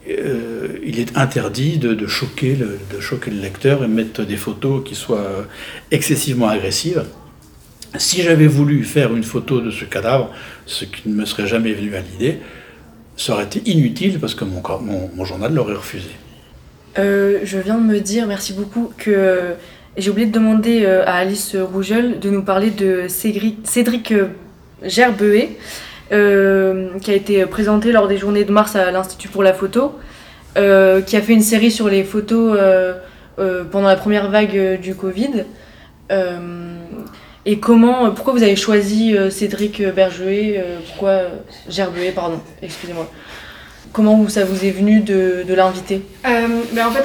[0.08, 2.78] Euh, il est interdit de, choquer le,
[3.30, 5.42] lecteur et mettre des photos qui soient euh,
[5.90, 7.04] excessivement agressives.
[7.98, 10.30] Si j'avais voulu faire une photo de ce cadavre,
[10.64, 12.38] ce qui ne me serait jamais venu à l'idée,
[13.16, 16.08] ça aurait été inutile parce que mon, journal l'aurait refusé.
[16.98, 19.54] Euh, je viens de me dire, merci beaucoup, que
[19.98, 24.14] j'ai oublié de demander à Alice Rougeul de nous parler de Cédric, Cédric
[26.10, 29.98] qui a été présenté lors des journées de mars à l'Institut pour la photo,
[30.58, 32.94] euh, qui a fait une série sur les photos euh,
[33.38, 35.44] euh, pendant la première vague euh, du Covid.
[36.10, 36.74] Euh,
[37.46, 41.28] et comment, pourquoi vous avez choisi euh, Cédric Bergehet, euh, pourquoi euh,
[41.68, 43.08] Gerbehet, pardon, excusez-moi.
[43.92, 47.04] Comment ça vous est venu de, l'inviter Euh, ben en fait,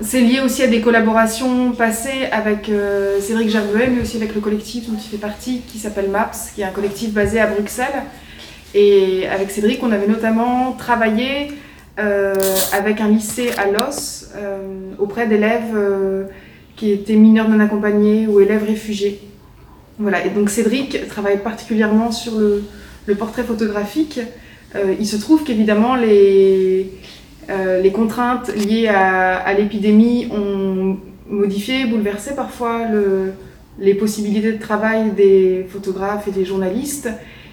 [0.00, 4.40] c'est lié aussi à des collaborations passées avec euh, Cédric Gerbehet, mais aussi avec le
[4.40, 8.04] collectif dont il fait partie, qui s'appelle MAPS, qui est un collectif basé à Bruxelles.
[8.74, 11.52] Et avec Cédric, on avait notamment travaillé
[11.98, 12.34] euh,
[12.72, 14.28] avec un lycée à Los
[14.98, 15.76] auprès d'élèves
[16.76, 19.20] qui étaient mineurs non accompagnés ou élèves réfugiés.
[19.98, 24.20] Voilà, et donc Cédric travaille particulièrement sur le portrait photographique.
[24.76, 26.90] Euh, il se trouve qu'évidemment les,
[27.50, 30.98] euh, les contraintes liées à, à l'épidémie ont
[31.30, 33.32] modifié, bouleversé parfois le,
[33.78, 37.08] les possibilités de travail des photographes et des journalistes.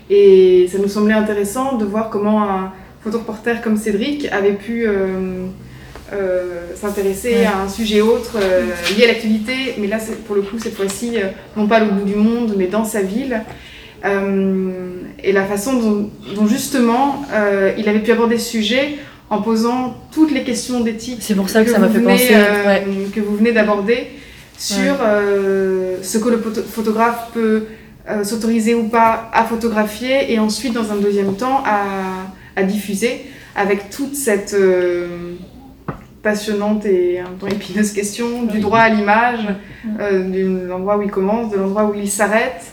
[0.09, 2.73] Et ça nous semblait intéressant de voir comment un
[3.03, 5.45] photoreporter comme Cédric avait pu euh,
[6.13, 7.45] euh, s'intéresser Ouais.
[7.45, 8.37] à un sujet autre
[8.95, 9.97] lié à l'actualité, mais là
[10.27, 11.13] pour le coup cette fois-ci
[11.57, 13.41] non pas au bout du monde mais dans sa ville.
[14.03, 14.71] Euh,
[15.23, 18.97] et la façon dont, dont justement euh, il avait pu aborder ce sujet
[19.29, 22.29] en posant toutes les questions d'éthique C'est pour ça que ça m'a fait venez, penser,
[22.33, 22.83] euh, ouais.
[23.13, 24.07] que vous venez d'aborder
[24.57, 24.97] sur Ouais.
[25.01, 27.63] euh, ce que le photo- photographe peut
[28.09, 31.81] euh, s'autoriser ou pas à photographier et ensuite dans un deuxième temps à,
[32.55, 35.07] à diffuser avec toute cette euh,
[36.21, 39.45] passionnante et un temps épineuse question du droit à l'image,
[39.99, 42.63] de l'endroit où il commence, de l'endroit où il s'arrête,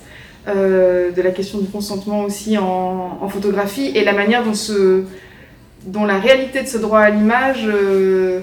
[0.48, 5.04] euh, de la question du consentement aussi en, photographie et la manière dont, ce,
[5.86, 8.40] dont la réalité de ce droit à l'image euh,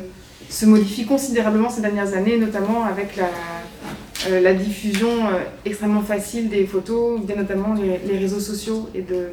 [0.50, 3.30] se modifie considérablement ces dernières années, notamment avec la,
[4.30, 5.10] euh, diffusion
[5.66, 9.28] extrêmement facile des photos, via notamment les, réseaux sociaux et de,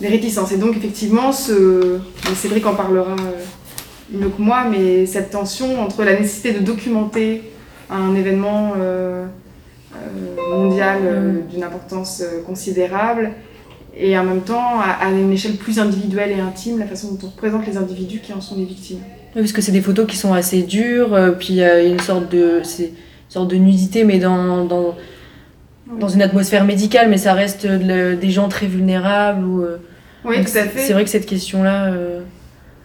[0.00, 0.52] des réticences.
[0.52, 1.98] Et donc effectivement, ce,
[2.36, 3.16] Cédric en parlera
[4.12, 7.42] mieux que moi, mais cette tension entre la nécessité de documenter
[7.90, 8.74] un événement
[9.94, 9.98] euh,
[10.38, 13.30] euh, mondial euh, d'une importance euh, considérable
[13.96, 17.30] et en même temps à, une échelle plus individuelle et intime la façon dont on
[17.30, 19.00] représente les individus qui en sont les victimes.
[19.34, 22.00] Oui, parce que c'est des photos qui sont assez dures, puis il y a une
[22.00, 22.90] sorte de, une
[23.28, 24.94] sorte de nudité, mais dans, dans,
[26.00, 29.44] dans une atmosphère médicale, mais ça reste de des gens très vulnérables.
[29.44, 29.64] Ou,
[30.24, 30.80] Oui, tout à fait.
[30.80, 31.92] C'est vrai que cette question-là.
[31.92, 32.20] euh,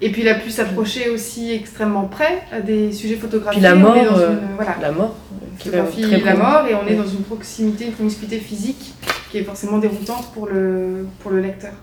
[0.02, 3.62] Et puis il a pu s'approcher aussi extrêmement près à des sujets photographiés.
[3.62, 4.76] Puis la mort, euh, voilà.
[4.82, 5.16] la mort,
[5.58, 8.94] qui très la mort et on est dans une proximité, une promiscuité physique
[9.32, 11.74] qui est forcément déroutante pour le, pour le lecteur.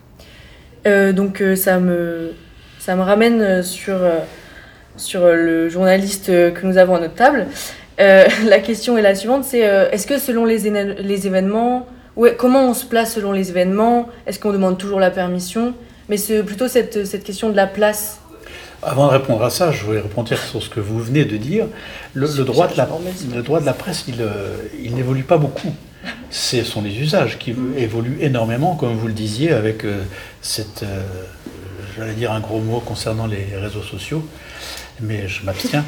[0.87, 2.33] Euh, donc euh, ça me
[2.79, 4.21] ça me ramène euh, sur euh,
[4.97, 7.47] sur le journaliste que nous avons à notre table.
[7.99, 12.85] La question est la suivante, c'est est-ce que selon les événements, ouais, comment on se
[12.85, 14.09] place selon les événements?
[14.27, 15.75] Est-ce qu'on demande toujours la permission?
[16.09, 18.21] Mais c'est plutôt cette, cette question de la place.
[18.85, 21.67] Avant de répondre à ça, je voulais répondre sur ce que vous venez de dire.
[22.13, 22.89] Le, le droit, de la,
[23.35, 25.75] le droit de la presse, il, euh, il n'évolue pas beaucoup.
[26.31, 30.03] Ce sont les usages qui évoluent énormément, comme vous le disiez, avec euh,
[30.43, 31.03] cette, euh,
[31.97, 34.27] j'allais dire un gros mot concernant les réseaux sociaux,
[35.01, 35.85] mais je m'abstiens.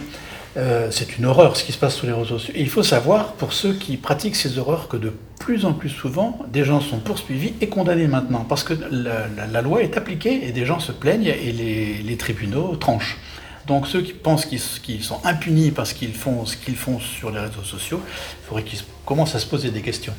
[0.56, 2.54] Euh, c'est une horreur ce qui se passe sur les réseaux sociaux.
[2.56, 6.38] Il faut savoir, pour ceux qui pratiquent ces horreurs, que de plus en plus souvent,
[6.48, 10.64] des gens sont poursuivis et condamnés maintenant, parce que la, loi est appliquée et des
[10.64, 13.18] gens se plaignent et les, tribunaux tranchent.
[13.66, 17.40] Donc ceux qui pensent qu'ils sont impunis parce qu'ils font ce qu'ils font sur les
[17.40, 20.14] réseaux sociaux, il faudrait qu'ils commencent à se poser des questions.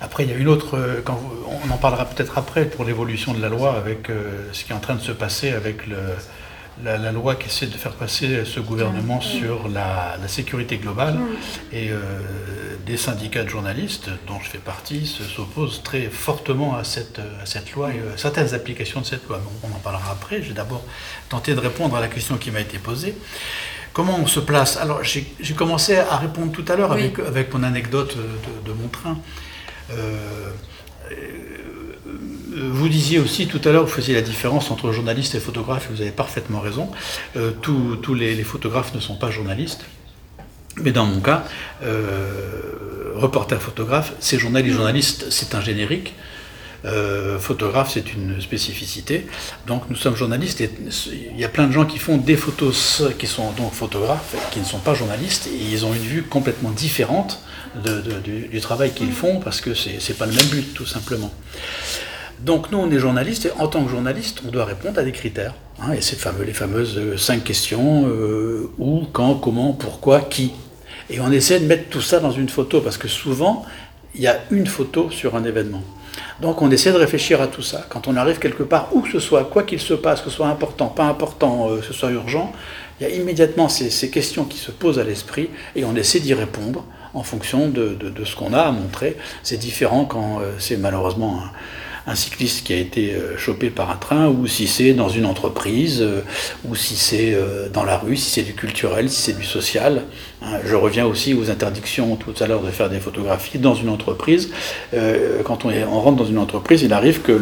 [0.00, 3.40] Après, il y a une autre, euh, on en parlera peut-être après pour l'évolution de
[3.40, 5.96] la loi avec euh, ce qui est en train de se passer avec le,
[6.82, 11.18] la, la loi qui essaie de faire passer ce gouvernement sur la, la sécurité globale
[11.72, 12.00] et euh,
[12.84, 17.46] des syndicats de journalistes, dont je fais partie, se- s'opposent très fortement à cette, à
[17.46, 19.40] cette loi et à certaines applications de cette loi.
[19.62, 20.42] On en parlera après.
[20.42, 20.82] J'ai d'abord
[21.28, 23.14] tenté de répondre à la question qui m'a été posée.
[23.92, 24.76] Comment on se place?
[24.76, 27.04] Alors, j'ai commencé à répondre tout à l'heure Oui.
[27.04, 29.16] avec, avec mon anecdote de, de mon train.
[29.92, 30.50] Euh,
[31.12, 31.14] euh,
[32.54, 35.94] vous disiez aussi tout à l'heure, vous faisiez la différence entre journaliste et photographe, et
[35.94, 36.90] vous avez parfaitement raison.
[37.36, 39.84] Euh, tous les, photographes ne sont pas journalistes.
[40.82, 41.44] Mais dans mon cas,
[41.82, 46.14] euh, reporter photographe, c'est journaliste, journaliste, c'est un générique.
[46.84, 49.26] Euh, photographe, c'est une spécificité.
[49.66, 50.70] Donc nous sommes journalistes et
[51.32, 54.60] il y a plein de gens qui font des photos qui sont donc photographes, qui
[54.60, 57.40] ne sont pas journalistes et ils ont une vue complètement différente
[58.22, 61.32] du, du travail qu'ils font parce que c'est pas le même but tout simplement.
[62.44, 65.12] Donc nous on est journalistes et en tant que journaliste on doit répondre à des
[65.12, 65.54] critères.
[65.80, 70.52] hein, et c'est fameux, les fameuses euh, cinq questions euh, où, quand, comment, pourquoi, qui.
[71.08, 73.64] Et on essaie de mettre tout ça dans une photo parce que souvent
[74.14, 75.82] il y a une photo sur un événement.
[76.42, 77.86] Donc on essaie de réfléchir à tout ça.
[77.88, 80.36] Quand on arrive quelque part, où que ce soit, quoi qu'il se passe, que ce
[80.36, 82.52] soit important, pas important, euh, que ce soit urgent,
[83.00, 86.20] il y a immédiatement ces, ces questions qui se posent à l'esprit et on essaie
[86.20, 89.16] d'y répondre en fonction de, ce qu'on a à montrer.
[89.42, 91.40] C'est différent quand c'est malheureusement
[92.06, 95.26] un cycliste qui a été euh, chopé par un train, ou si c'est dans une
[95.26, 96.20] entreprise, euh,
[96.66, 97.36] ou si c'est
[97.72, 100.02] dans la rue, si c'est du culturel, si c'est du social.
[100.42, 100.58] Hein.
[100.64, 104.50] Je reviens aussi aux interdictions tout à l'heure de faire des photographies dans une entreprise.
[105.44, 107.32] Quand on, on rentre dans une entreprise, il arrive que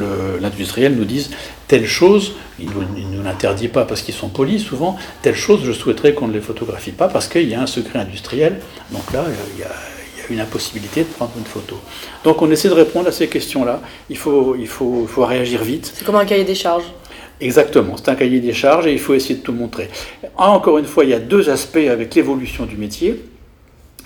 [0.41, 1.31] l'industriel nous dise
[1.69, 5.73] telle chose, il ne nous l'interdit pas parce qu'ils sont polis souvent, telle chose, je
[5.73, 8.61] souhaiterais qu'on ne les photographie pas parce qu'il y a un secret industriel.
[8.91, 9.71] Donc là, il y a
[10.31, 11.77] une impossibilité de prendre une photo.
[12.25, 13.81] Donc on essaie de répondre à ces questions-là.
[14.11, 15.93] Il faut, il faut, faut réagir vite.
[15.95, 16.85] C'est comme un cahier des charges.
[17.41, 19.89] Exactement, c'est un cahier des charges et il faut essayer de tout montrer.
[20.37, 23.21] Encore une fois, il y a deux aspects avec l'évolution du métier.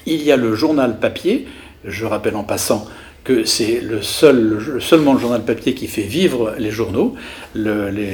[0.06, 1.46] Il y a le journal papier,
[1.84, 2.86] je rappelle en passant
[3.24, 7.16] que c'est le seul, seulement le journal papier qui fait vivre les journaux.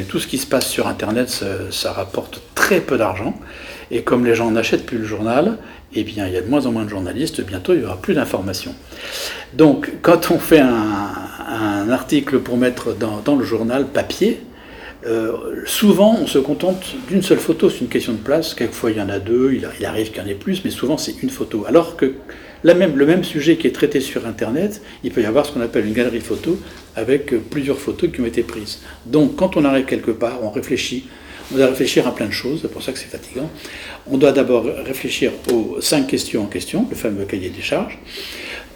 [0.09, 3.39] tout ce qui se passe sur Internet, ça, ça rapporte très peu d'argent.
[3.91, 5.59] Et comme les gens n'achètent plus le journal,
[5.95, 8.01] eh bien, il y a de moins en moins de journalistes, bientôt il n'y aura
[8.01, 8.75] plus d'informations.
[9.55, 11.11] Donc, quand on fait un,
[11.91, 14.41] article pour mettre dans, le journal papier,
[15.05, 15.33] euh,
[15.67, 19.01] souvent on se contente d'une seule photo, c'est une question de place, quelquefois il y
[19.01, 21.65] en a deux, il, arrive qu'il y en ait plus, mais souvent c'est une photo.
[21.67, 22.15] Alors que
[22.65, 25.61] même, le même sujet qui est traité sur Internet, il peut y avoir ce qu'on
[25.61, 26.59] appelle une galerie photo
[26.97, 28.81] avec plusieurs photos qui ont été prises.
[29.05, 31.05] Donc quand on arrive quelque part, on réfléchit
[31.53, 33.51] on doit réfléchir à plein de choses, c'est pour ça que c'est fatigant.
[34.11, 37.99] On doit d'abord réfléchir aux cinq questions en question, le fameux cahier des charges,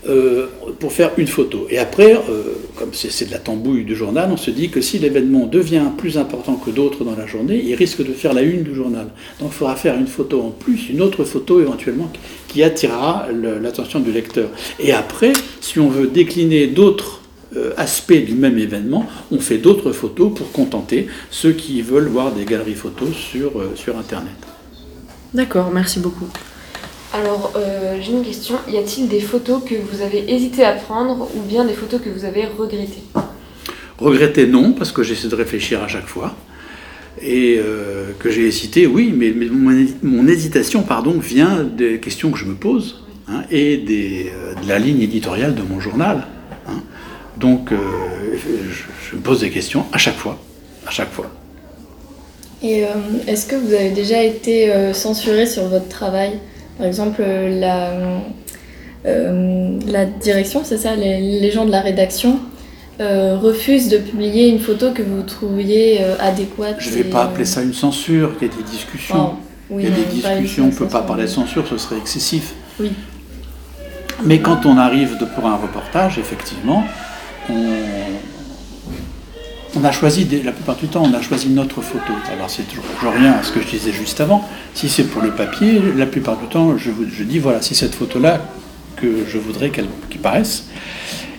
[0.09, 0.47] euh,
[0.79, 1.67] pour faire une photo.
[1.69, 2.43] Et après, euh,
[2.77, 6.17] comme c'est de la tambouille du journal, on se dit que si l'événement devient plus
[6.17, 9.09] important que d'autres dans la journée, il risque de faire la une du journal.
[9.41, 12.13] Donc il faudra faire une photo en plus, une autre photo éventuellement,
[12.47, 13.27] qui attirera
[13.61, 14.49] l'attention du lecteur.
[14.79, 17.23] Et après, si on veut décliner d'autres
[17.57, 22.33] euh, aspect du même événement, on fait d'autres photos pour contenter ceux qui veulent voir
[22.33, 24.35] des galeries photos sur, euh, sur Internet.
[25.33, 26.27] D'accord, merci beaucoup.
[27.15, 28.57] Alors, euh, j'ai une question.
[28.69, 32.11] Y a-t-il des photos que vous avez hésité à prendre ou bien des photos que
[32.11, 33.05] vous avez regrettées?
[33.99, 36.35] Regretter, non, parce que j'essaie de réfléchir à chaque fois.
[37.23, 37.59] Et
[38.19, 39.33] que j'ai hésité, oui, mais,
[40.03, 44.31] mon, hésitation pardon, vient des questions que je me pose hein, et des,
[44.63, 46.27] de la ligne éditoriale de mon journal.
[47.37, 47.77] Donc, euh,
[49.11, 50.39] je, me pose des questions à chaque fois,
[50.87, 51.31] à chaque fois.
[52.63, 52.89] Et euh,
[53.27, 56.39] est-ce que vous avez déjà été euh, censuré sur votre travail?
[56.79, 57.93] Par exemple, la,
[59.05, 62.39] la direction, c'est ça, les, gens de la rédaction
[62.99, 66.77] refusent de publier une photo que vous trouviez adéquate.
[66.81, 69.37] Je ne vais pas appeler ça une censure, il y a des discussions.
[69.71, 72.53] il y a des discussions, on ne peut pas parler de censure, ce serait excessif.
[72.79, 72.91] Oui.
[74.25, 76.85] Mais quand on arrive pour un reportage, effectivement,
[77.51, 77.55] on,
[79.85, 82.13] a choisi, la plupart du temps, on a choisi notre photo.
[82.33, 84.47] Alors c'est toujours, je reviens à ce que je disais juste avant.
[84.75, 87.95] Si c'est pour le papier, la plupart du temps, je, je dis voilà, c'est cette
[87.95, 88.41] photo-là
[88.97, 89.87] que je voudrais qu'elle
[90.23, 90.67] paraisse.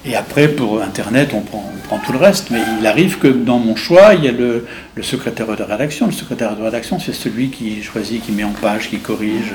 [0.07, 2.49] Et après, pour Internet, on prend, tout le reste.
[2.49, 4.65] Mais il arrive que dans mon choix, il y a le,
[5.01, 6.05] secrétaire de rédaction.
[6.05, 9.53] Le secrétaire de rédaction, c'est celui qui choisit, qui met en page, qui corrige.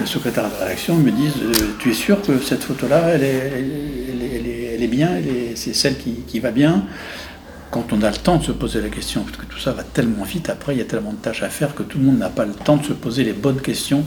[0.00, 4.86] Le secrétaire de rédaction me dit euh, Tu es sûr que cette photo-là, elle est,
[4.88, 5.10] bien,
[5.54, 6.84] c'est celle qui va bien?
[7.70, 9.82] Quand on a le temps de se poser la question, parce que tout ça va
[9.82, 12.18] tellement vite, après il y a tellement de tâches à faire que tout le monde
[12.18, 14.04] n'a pas le temps de se poser les bonnes questions,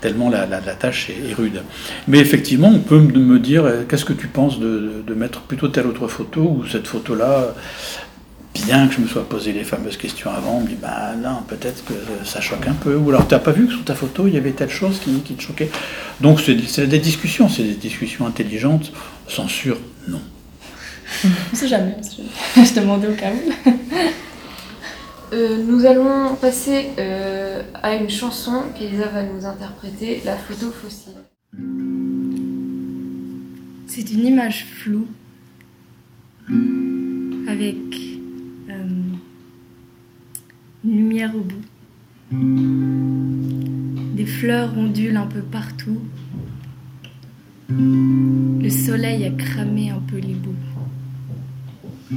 [0.00, 1.62] tellement la, tâche est, rude.
[2.08, 5.86] Mais effectivement, on peut me dire, euh, qu'est-ce que tu penses de, mettre plutôt telle
[5.86, 7.54] autre photo ou cette photo-là
[8.64, 11.92] Bien que je me sois posé les fameuses questions avant, dit, bah non, peut-être que
[12.24, 12.96] ça choque un peu.
[12.96, 14.98] Ou alors, tu n'as pas vu que sur ta photo, il y avait telle chose
[14.98, 15.70] qui, qui te choquait?
[16.22, 18.92] Donc, c'est des discussions, c'est des discussions intelligentes.
[19.28, 20.20] Censure, non.
[21.52, 21.96] On sait jamais,
[22.56, 23.70] Je demandais au cas où.
[25.32, 31.14] Euh, nous allons passer euh, à une chanson qu'Elisa va nous interpréter, La photo fossile.
[33.88, 35.08] C'est une image floue
[37.48, 37.76] avec
[38.70, 38.84] euh,
[40.84, 41.64] une lumière au bout.
[44.16, 46.00] Des fleurs ondulent un peu partout.
[47.68, 50.54] Le soleil a cramé un peu les bouts.
[52.08, 52.14] J'ai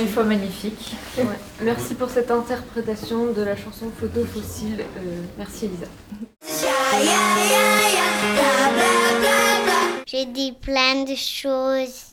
[0.00, 0.94] une fois magnifique.
[1.18, 1.24] Ouais.
[1.62, 4.80] Merci pour cette interprétation de la chanson Photo fossile.
[4.80, 5.86] Euh, merci Elisa.
[10.06, 12.06] J'ai dit plein de choses.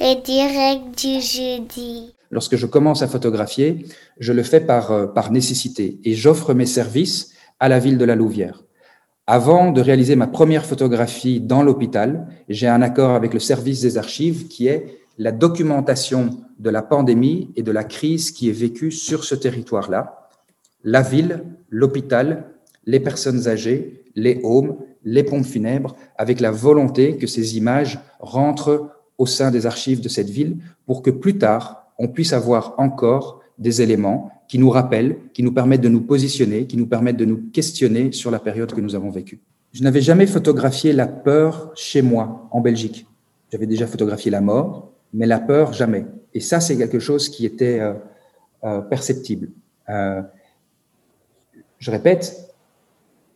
[0.00, 2.14] Les directs du jeudi.
[2.30, 3.86] Lorsque je commence à photographier,
[4.18, 8.04] je le fais par, euh, par nécessité et j'offre mes services à la ville de
[8.04, 8.62] la Louvière.
[9.30, 13.98] Avant de réaliser ma première photographie dans l'hôpital, j'ai un accord avec le service des
[13.98, 18.90] archives qui est la documentation de la pandémie et de la crise qui est vécue
[18.90, 20.30] sur ce territoire-là.
[20.82, 22.46] La ville, l'hôpital,
[22.86, 28.92] les personnes âgées, les homes, les pompes funèbres, avec la volonté que ces images rentrent
[29.18, 30.56] au sein des archives de cette ville
[30.86, 35.52] pour que plus tard, on puisse avoir encore des éléments qui nous rappellent, qui nous
[35.52, 38.94] permettent de nous positionner, qui nous permettent de nous questionner sur la période que nous
[38.94, 39.40] avons vécue.
[39.72, 43.06] Je n'avais jamais photographié la peur chez moi, en Belgique.
[43.52, 46.06] J'avais déjà photographié la mort, mais la peur, jamais.
[46.32, 47.92] Et ça, c'est quelque chose qui était euh,
[48.64, 49.50] euh, perceptible.
[49.90, 50.22] Euh,
[51.78, 52.54] je répète,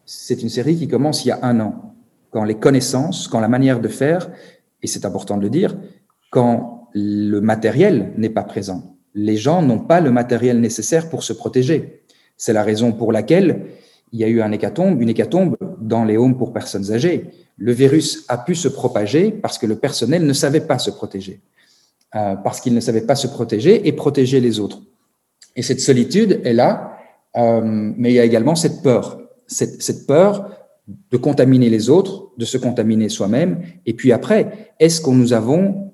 [0.07, 1.95] c'est une série qui commence il y a un an,
[2.31, 4.31] quand les connaissances, quand la manière de faire,
[4.83, 5.77] et c'est important de le dire,
[6.31, 8.92] quand le matériel n'est pas présent.
[9.15, 12.03] Les gens n'ont pas le matériel nécessaire pour se protéger.
[12.37, 13.67] C'est la raison pour laquelle
[14.13, 17.31] il y a eu un hécatombe, une hécatombe dans les homes pour personnes âgées.
[17.57, 21.41] Le virus a pu se propager parce que le personnel ne savait pas se protéger,
[22.15, 24.83] euh, parce qu'il ne savait pas se protéger et protéger les autres.
[25.57, 26.99] Et cette solitude est là,
[27.37, 30.51] euh, mais il y a également cette peur, cette, cette peur
[31.11, 33.63] de contaminer les autres, de se contaminer soi-même.
[33.87, 35.92] Et puis après, est-ce qu'on nous avons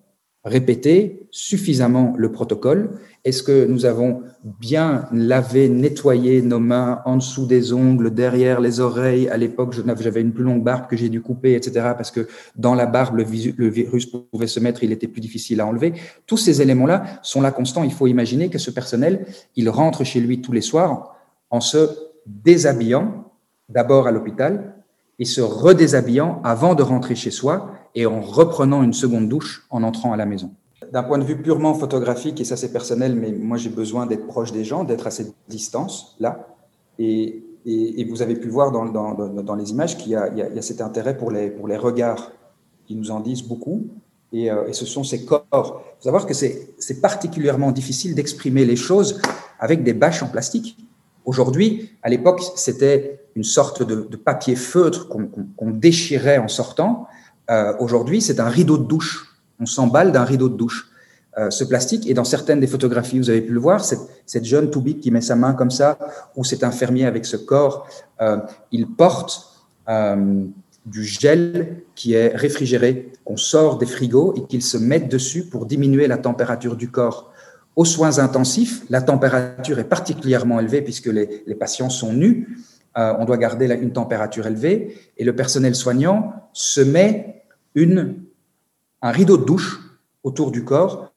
[0.49, 7.46] répété suffisamment le protocole Est-ce que nous avons bien lavé, nettoyé nos mains en dessous
[7.46, 9.28] des ongles, derrière les oreilles?
[9.28, 11.92] À l'époque, j'avais une plus longue barbe que j'ai dû couper, etc.
[11.96, 12.26] Parce que
[12.57, 13.24] dans la barbe, le,
[13.57, 15.92] le virus pouvait se mettre, il était plus difficile à enlever.
[16.26, 17.84] Tous ces éléments-là sont là constants.
[17.84, 21.14] Il faut imaginer que ce personnel, il rentre chez lui tous les soirs
[21.51, 21.90] en se
[22.26, 23.32] déshabillant,
[23.68, 24.74] d'abord à l'hôpital,
[25.18, 29.82] et se redéshabillant avant de rentrer chez soi et en reprenant une seconde douche en
[29.82, 30.53] entrant à la maison.
[30.92, 34.28] D'un point de vue purement photographique, et ça c'est personnel, mais moi j'ai besoin d'être
[34.28, 36.46] proche des gens, d'être à cette distance là.
[37.01, 37.42] Et,
[38.09, 42.30] vous avez pu voir dans, les images qu'il y, a cet intérêt pour les, regards
[42.86, 43.88] qui nous en disent beaucoup.
[44.32, 45.42] Et, euh, ce sont ces corps.
[45.53, 49.20] Il faut savoir que c'est particulièrement difficile d'exprimer les choses
[49.59, 50.78] avec des bâches en plastique.
[51.24, 57.09] Aujourd'hui, à l'époque, c'était une sorte de papier feutre qu'on déchirait en sortant.
[57.51, 59.36] Euh, Aujourd'hui, c'est un rideau de douche.
[59.61, 60.90] On s'emballe d'un rideau de douche.
[61.36, 64.44] Euh, ce plastique, et dans certaines des photographies, vous avez pu le voir, cette, cette
[64.44, 65.96] jeune Toubik qui met sa main comme ça,
[66.36, 67.86] ou cet infirmier avec ce corps,
[68.20, 68.38] euh,
[68.72, 69.44] il porte
[70.84, 75.64] du gel qui est réfrigéré, qu'on sort des frigos et qu'il se met dessus pour
[75.64, 77.32] diminuer la température du corps.
[77.74, 82.59] Aux soins intensifs, la température est particulièrement élevée puisque les, patients sont nus.
[82.94, 87.38] On doit garder une température élevée et le personnel soignant se met
[89.03, 89.81] un rideau de douche
[90.22, 91.12] autour du corps.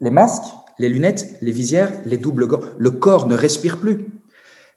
[0.00, 4.06] Les masques, les lunettes, les visières, les doubles gants, le corps ne respire plus.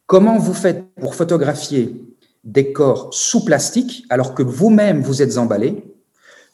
[0.06, 1.96] Comment vous faites pour photographier
[2.44, 5.84] des corps sous plastique alors que vous-même vous êtes emballé,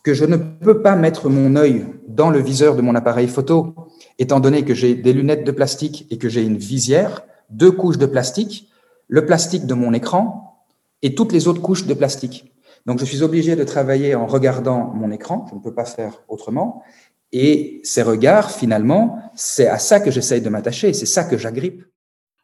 [0.04, 3.76] que je ne peux pas mettre mon œil dans le viseur de mon appareil photo
[4.18, 7.98] étant donné que j'ai des lunettes de plastique et que j'ai une visière, deux couches
[7.98, 8.70] de plastique,
[9.08, 10.66] le plastique de mon écran
[11.02, 12.51] et toutes les autres couches de plastique?
[12.86, 16.24] Donc, je suis obligé de travailler en regardant mon écran, je ne peux pas faire
[16.28, 16.84] autrement.
[17.32, 21.84] Et ces regards, finalement, c'est à ça que j'essaye de m'attacher, c'est ça que j'agrippe.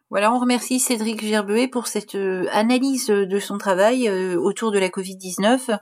[0.09, 4.79] Voilà, on remercie Cédric Gerbuet pour cette euh, analyse de son travail euh, autour de
[4.79, 5.77] la Covid-19.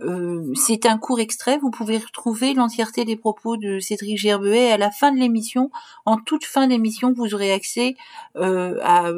[0.00, 4.78] Euh, c'est un court extrait, vous pouvez retrouver l'entièreté des propos de Cédric Gerbuet à
[4.78, 5.70] la fin de l'émission.
[6.06, 7.96] En toute fin d'émission, vous aurez accès
[8.34, 9.10] à,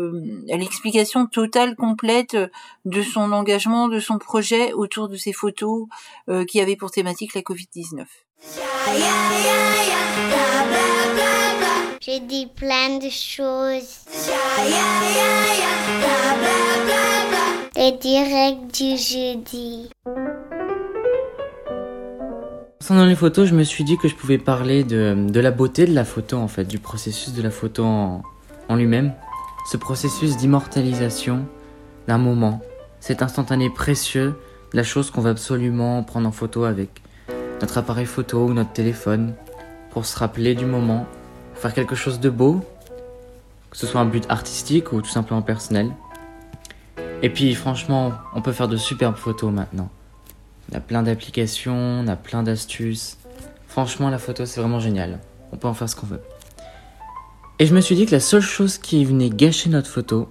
[0.49, 2.37] l'explication totale, complète
[2.85, 5.87] de son engagement, de son projet autour de ces photos
[6.47, 8.07] qui avaient pour thématique la Covid-19.
[12.11, 14.07] J'ai dit plein de choses.
[17.77, 19.91] Les directs du jeudi.
[22.81, 25.93] Concernant les photos, je me suis dit que je pouvais parler de, la beauté de
[25.93, 28.23] la photo, en fait, du processus de la photo en
[28.75, 29.13] lui-même.
[29.71, 31.45] Ce processus d'immortalisation
[32.07, 32.63] d'un moment,
[33.01, 34.35] cet instantané précieux,
[34.73, 37.03] la chose qu'on va absolument prendre en photo avec
[37.61, 39.35] notre appareil photo ou notre téléphone
[39.91, 41.07] pour se rappeler du moment
[41.59, 42.65] faire quelque chose de beau,
[43.71, 45.91] que ce soit un but artistique ou tout simplement personnel.
[47.23, 49.91] Et puis franchement, on peut faire de superbes photos maintenant.
[50.71, 53.19] On a plein d'applications, on a plein d'astuces.
[53.67, 55.19] Franchement, la photo, c'est vraiment génial.
[55.53, 56.21] On peut en faire ce qu'on veut.
[57.59, 60.29] Et je me suis dit que la seule chose qui venait gâcher notre photo,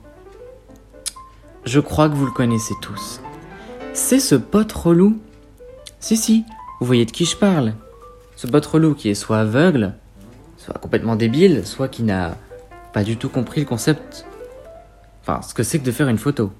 [1.65, 3.19] je crois que vous le connaissez tous.
[3.93, 5.19] C'est ce pote relou.
[5.99, 6.45] Si, si,
[6.79, 7.73] vous voyez de qui je parle.
[8.37, 9.95] Ce pote relou qui est soit aveugle,
[10.67, 12.35] soit complètement débile, soit qui n'a
[12.91, 14.25] pas du tout compris le concept,
[15.21, 16.51] enfin ce que c'est que de faire une photo.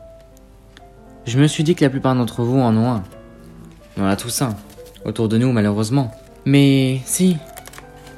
[1.26, 3.04] Je me suis dit que la plupart d'entre vous en ont un.
[3.98, 4.56] On a tous un,
[5.04, 6.12] autour de nous malheureusement.
[6.46, 7.36] Mais si,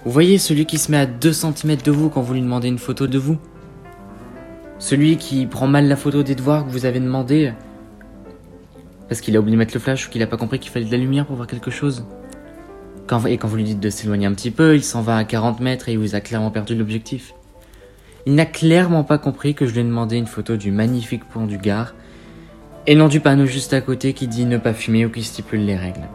[0.06, 2.68] vous voyez celui qui se met à 2 cm de vous quand vous lui demandez
[2.68, 3.40] une photo de vous?
[4.78, 7.52] Celui qui prend mal la photo des devoirs que vous avez demandé
[9.08, 10.86] parce qu'il a oublié de mettre le flash ou qu'il n'a pas compris qu'il fallait
[10.86, 12.06] de la lumière pour voir quelque chose?
[13.28, 15.60] Et quand vous lui dites de s'éloigner un petit peu, il s'en va à 40
[15.60, 17.34] mètres et il vous a clairement perdu l'objectif.
[18.26, 21.46] Il n'a clairement pas compris que je lui ai demandé une photo du magnifique pont
[21.46, 21.96] du Gard
[22.86, 25.66] et non du panneau juste à côté qui dit ne pas fumer ou qui stipule
[25.66, 26.08] les règles.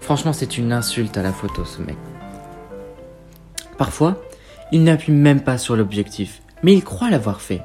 [0.00, 1.96] Franchement, c'est une insulte à la photo, ce mec.
[3.78, 4.22] Parfois,
[4.72, 7.62] il n'appuie même pas sur l'objectif, mais il croit l'avoir fait.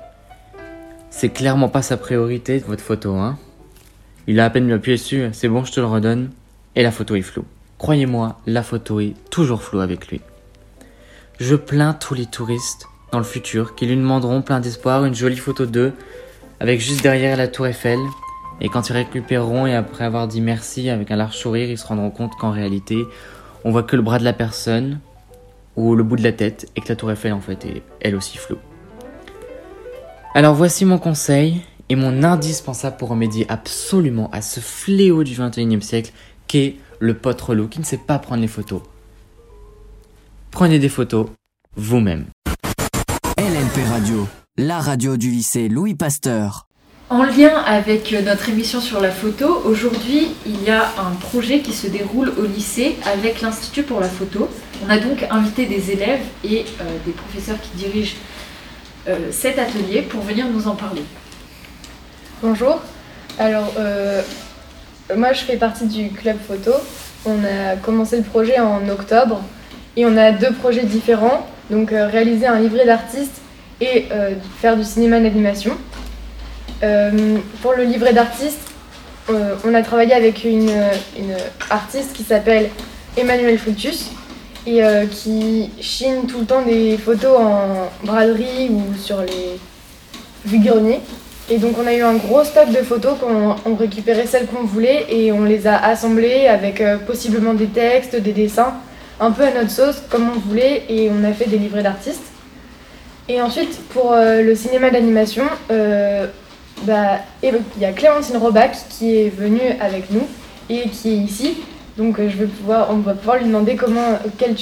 [1.10, 3.38] C'est clairement pas sa priorité, votre photo, hein.
[4.28, 6.30] Il a à peine appuyé dessus, c'est bon, je te le redonne,
[6.76, 7.46] et la photo est floue.
[7.82, 10.22] Croyez-moi, la photo est toujours floue avec lui.
[11.40, 15.36] Je plains tous les touristes dans le futur qui lui demanderont plein d'espoir une jolie
[15.36, 15.92] photo d'eux
[16.60, 17.98] avec juste derrière la tour Eiffel
[18.62, 21.88] et quand ils récupéreront et après avoir dit merci avec un large sourire, ils se
[21.88, 23.04] rendront compte qu'en réalité,
[23.66, 25.00] on voit que le bras de la personne
[25.76, 28.16] ou le bout de la tête et que la tour Eiffel en fait est elle
[28.16, 28.60] aussi floue.
[30.36, 35.82] Alors voici mon conseil et mon indispensable pour remédier absolument à ce fléau du 21e
[35.82, 36.12] siècle
[36.46, 38.82] qu'est le pote relou qui ne sait pas prendre les photos.
[40.52, 41.28] Prenez des photos
[41.76, 42.26] vous-même.
[43.38, 44.28] LNP Radio,
[44.58, 46.68] la radio du lycée Louis Pasteur.
[47.10, 51.74] En lien avec notre émission sur la photo, aujourd'hui il y a un projet qui
[51.74, 54.48] se déroule au lycée avec l'Institut pour la photo.
[54.86, 58.16] On a donc invité des élèves et euh, des professeurs qui dirigent
[59.08, 61.04] euh, cet atelier pour venir nous en parler.
[62.44, 62.80] Bonjour.
[63.40, 64.22] Alors, euh,
[65.16, 66.72] moi, je fais partie du club photo.
[67.26, 69.42] On a commencé le projet en octobre
[69.96, 71.48] et on a deux projets différents.
[71.70, 73.42] Donc, euh, réaliser un livret d'artistes
[73.80, 75.78] et euh, faire du cinéma d'animation.
[76.84, 78.68] Euh, pour le livret d'artistes,
[79.64, 80.70] on a travaillé avec une,
[81.70, 82.70] artiste qui s'appelle
[83.16, 84.10] Emmanuel Fructus
[84.68, 89.58] et qui chine tout le temps des photos en braderie ou sur les
[90.46, 91.00] vide-greniers.
[91.52, 94.64] Et donc on a eu un gros stock de photos qu'on on récupérait celles qu'on
[94.64, 98.76] voulait et on les a assemblées avec euh, possiblement des textes, des dessins,
[99.20, 102.24] un peu à notre sauce comme on voulait et on a fait des livrets d'artistes.
[103.28, 106.28] Et ensuite pour euh, le cinéma d'animation, euh,
[106.84, 110.30] bah, il y a Clémentine Robac qui est venue avec nous
[110.70, 111.58] et qui est ici.
[111.98, 114.56] Donc on va pouvoir lui demander comment, quelle,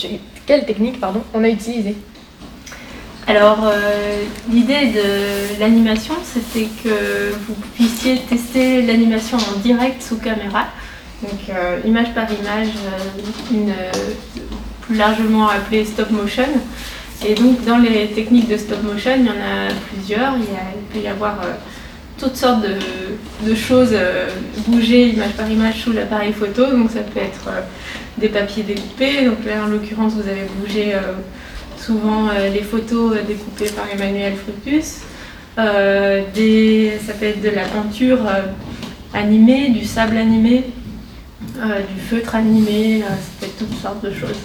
[0.47, 1.95] quelle technique pardon, on a utilisé.
[3.27, 10.67] Alors, euh, l'idée de l'animation, c'était que vous puissiez tester l'animation en direct sous caméra,
[11.21, 12.69] donc euh, image par image,
[13.53, 13.91] euh,
[14.81, 16.47] plus largement appelée stop motion.
[17.27, 20.33] Et donc, dans les techniques de stop motion, il y en a plusieurs.
[20.37, 20.45] Il,
[20.91, 21.37] peut y avoir
[22.17, 23.95] toutes sortes de, de choses
[24.65, 26.65] bouger image par image sous l'appareil photo.
[26.65, 27.51] Donc, ça peut être
[28.17, 29.25] des papiers découpés.
[29.25, 30.95] Donc, là, en l'occurrence, vous avez bougé
[31.89, 34.99] souvent euh, les photos euh, découpées par Emmanuel Fructus.
[35.57, 36.21] Euh,
[37.05, 38.19] ça peut être de la peinture
[39.13, 40.65] animée, du sable animé,
[41.41, 43.07] du feutre animé, ça
[43.39, 44.39] peut être toutes sortes de choses.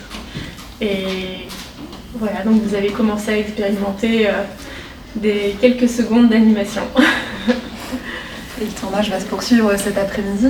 [0.80, 1.46] Et
[2.18, 4.28] voilà, donc vous avez commencé à expérimenter
[5.14, 6.82] des quelques secondes d'animation.
[8.60, 10.48] Et le tournage va se poursuivre cet après-midi.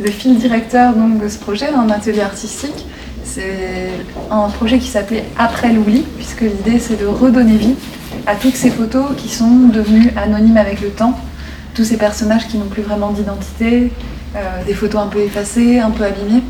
[0.00, 2.86] Le fil directeur donc, de ce projet, un atelier artistique,
[3.34, 3.88] c'est
[4.30, 7.74] un projet qui s'appelait Après l'oubli, puisque l'idée c'est de redonner vie
[8.26, 11.18] à toutes ces photos qui sont devenues anonymes avec le temps,
[11.74, 13.90] tous ces personnages qui n'ont plus vraiment d'identité,
[14.36, 16.42] euh, des photos un peu effacées, un peu abîmées,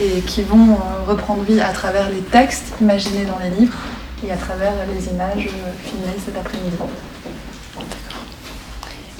[0.00, 3.78] et qui vont euh, reprendre vie à travers les textes imaginés dans les livres
[4.26, 6.76] et à travers les images euh, filmées cet après-midi.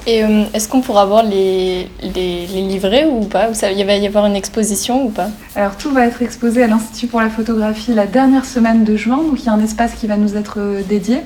[0.05, 3.51] Et euh, est-ce qu'on pourra voir les, les, les livrets ou pas?
[3.51, 5.29] Ou ça, Il va y avoir une exposition ou pas?
[5.55, 9.19] Alors tout va être exposé à l'Institut pour la photographie la dernière semaine de juin,
[9.19, 11.19] donc il y a un espace qui va nous être euh, dédié,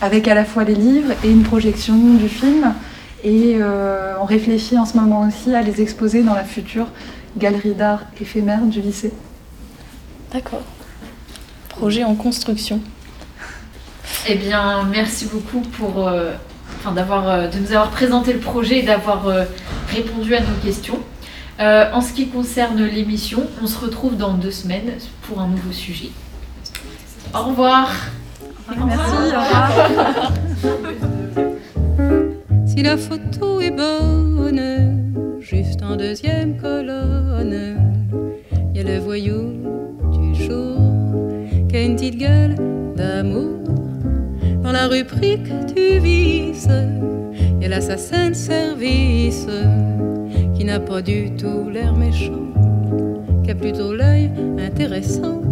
[0.00, 2.74] avec à la fois les livres et une projection du film.
[3.24, 6.86] Et euh, on réfléchit en ce moment aussi à les exposer dans la future
[7.36, 9.12] galerie d'art éphémère du lycée.
[10.32, 10.62] D'accord.
[11.68, 12.80] Projet en construction.
[14.28, 16.32] Eh bien, merci beaucoup pour, euh,
[16.82, 19.44] enfin, d'avoir, euh, de nous avoir présenté le projet et d'avoir euh,
[19.88, 20.98] répondu à nos questions.
[21.60, 25.70] Euh, en ce qui concerne l'émission, on se retrouve dans deux semaines pour un nouveau
[25.70, 26.10] sujet.
[27.34, 27.88] Au revoir.
[28.68, 30.32] Merci, au revoir.
[32.64, 37.76] Si la photo est bonne, juste en deuxième colonne,
[38.70, 39.52] il y a le voyou
[40.10, 40.78] du jour
[41.68, 42.56] qui a une petite gueule
[42.96, 43.61] d'amour.
[44.72, 46.66] Dans la rubrique du vice,
[47.36, 49.46] il y a l'assassin de service
[50.54, 52.48] qui n'a pas du tout l'air méchant,
[53.44, 55.42] qui a plutôt l'œil intéressant,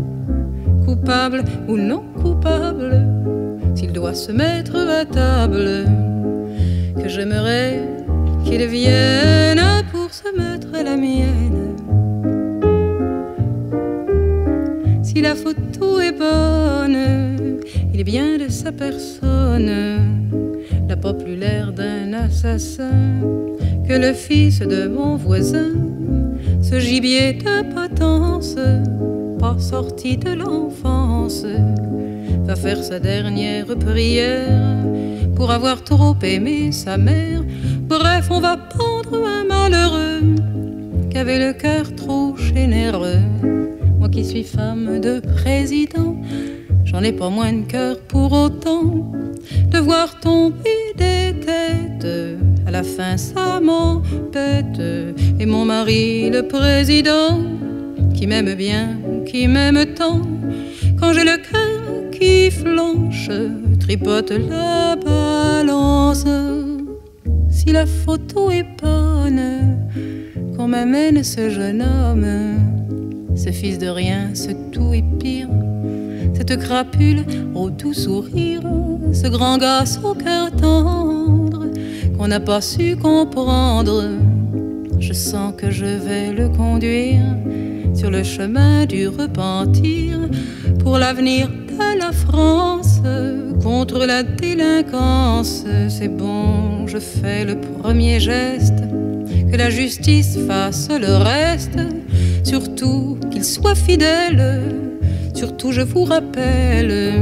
[0.86, 3.06] coupable ou non coupable,
[3.74, 5.84] s'il doit se mettre à table
[6.96, 7.78] que j'aimerais
[8.46, 9.60] qu'il vienne
[9.92, 11.79] pour se mettre à la mienne.
[15.12, 17.58] Si la photo est bonne,
[17.92, 20.00] il est bien de sa personne,
[21.18, 23.18] plus l'air d'un assassin
[23.88, 25.72] que le fils de mon voisin,
[26.62, 28.54] ce gibier de potence,
[29.40, 31.44] pas sorti de l'enfance,
[32.44, 34.84] va faire sa dernière prière
[35.34, 37.42] pour avoir trop aimé sa mère.
[37.88, 40.36] Bref, on va pendre un malheureux
[41.11, 43.49] qui avait le cœur trop généreux.
[44.12, 46.16] Qui suis femme de président,
[46.84, 49.12] j'en ai pas moins de cœur pour autant
[49.70, 52.06] de voir tomber des têtes.
[52.66, 54.80] À la fin, ça m'embête.
[55.38, 57.40] Et mon mari, le président,
[58.14, 60.20] qui m'aime bien, qui m'aime tant,
[60.98, 63.30] quand j'ai le cœur qui flanche,
[63.78, 66.26] tripote la balance.
[67.48, 69.78] Si la photo est bonne,
[70.56, 72.26] qu'on m'amène ce jeune homme,
[73.34, 75.48] ce fils de rien, ce tout est pire,
[76.34, 77.24] cette crapule
[77.54, 78.62] au doux sourire,
[79.12, 81.66] ce grand gosse au cœur tendre,
[82.16, 84.04] qu'on n'a pas su comprendre.
[84.98, 87.24] Je sens que je vais le conduire
[87.94, 90.18] sur le chemin du repentir
[90.78, 93.00] pour l'avenir de la France
[93.62, 95.64] contre la délinquance.
[95.88, 98.82] C'est bon, je fais le premier geste
[99.50, 101.78] que la justice fasse le reste,
[102.43, 104.62] surtout qu'il soit fidèle,
[105.34, 107.12] surtout je vous rappelle,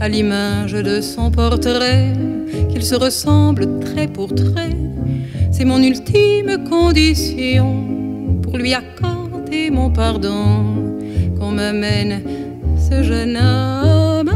[0.00, 2.12] à l'image de son portrait,
[2.70, 4.76] qu'il se ressemble trait pour trait,
[5.50, 10.98] c'est mon ultime condition pour lui accorder mon pardon,
[11.38, 12.22] qu'on m'amène
[12.76, 14.30] ce jeune homme.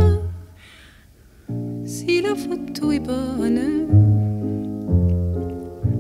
[1.84, 3.60] Si la photo est bonne,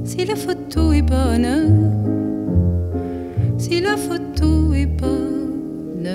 [0.04, 2.21] si la photo est bonne,
[3.62, 6.08] si la photo est bonne.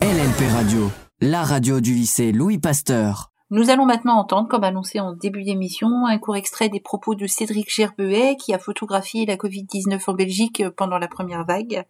[0.00, 3.30] LNP Radio, la radio du lycée Louis Pasteur.
[3.50, 7.26] Nous allons maintenant entendre, comme annoncé en début d'émission, un court extrait des propos de
[7.28, 11.84] Cédric Gerbuet, qui a photographié la Covid-19 en Belgique pendant la première vague,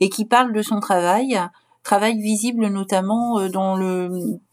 [0.00, 1.38] et qui parle de son travail,
[1.84, 4.10] travail visible notamment euh, dans le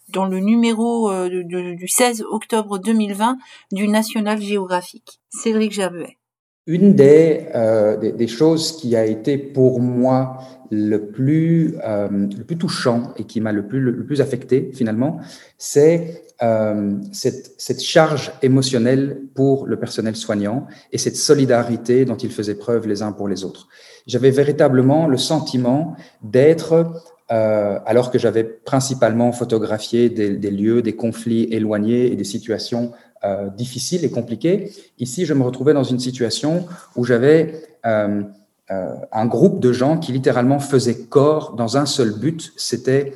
[0.10, 3.38] dans le numéro euh, de- de- du 16 octobre 2020
[3.72, 5.20] du National Geographic.
[5.32, 6.20] Cédric Gerbuet.
[6.66, 10.38] Une des, euh, des, des choses qui a été pour moi
[10.72, 15.20] le plus, euh, le plus touchant et qui m'a le plus, le plus affecté finalement,
[15.58, 22.32] c'est euh, cette, cette charge émotionnelle pour le personnel soignant et cette solidarité dont ils
[22.32, 23.68] faisaient preuve les uns pour les autres.
[24.08, 31.44] J'avais véritablement le sentiment d'être, euh, alors que j'avais principalement photographié des, lieux, des conflits
[31.52, 32.92] éloignés et des situations
[33.24, 36.66] euh, difficiles et compliquées, ici je me retrouvais dans une situation
[36.96, 38.24] où j'avais euh,
[38.70, 43.14] un groupe de gens qui littéralement faisaient corps dans un seul but, c'était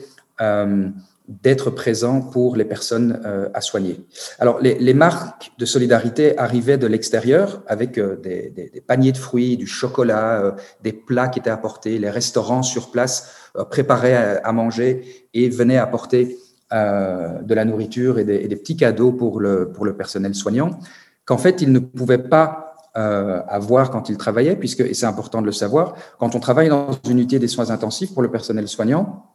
[1.28, 4.00] d'être présent pour les personnes euh, à soigner.
[4.40, 9.68] Alors, les, marques de solidarité arrivaient de l'extérieur avec euh, des, paniers de fruits, du
[9.68, 10.52] chocolat, euh,
[10.84, 13.34] des plats qui étaient apportés, les restaurants sur place
[13.70, 16.38] préparaient à, manger et venaient apporter
[16.72, 20.80] de la nourriture et des, et des petits cadeaux pour le, pour le personnel soignant,
[21.26, 25.48] qu'en fait, ils ne pouvaient pas avoir quand ils travaillaient, puisque, et c'est important de
[25.48, 29.26] le savoir, quand on travaille dans une unité des soins intensifs pour le personnel soignant,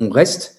[0.00, 0.56] on reste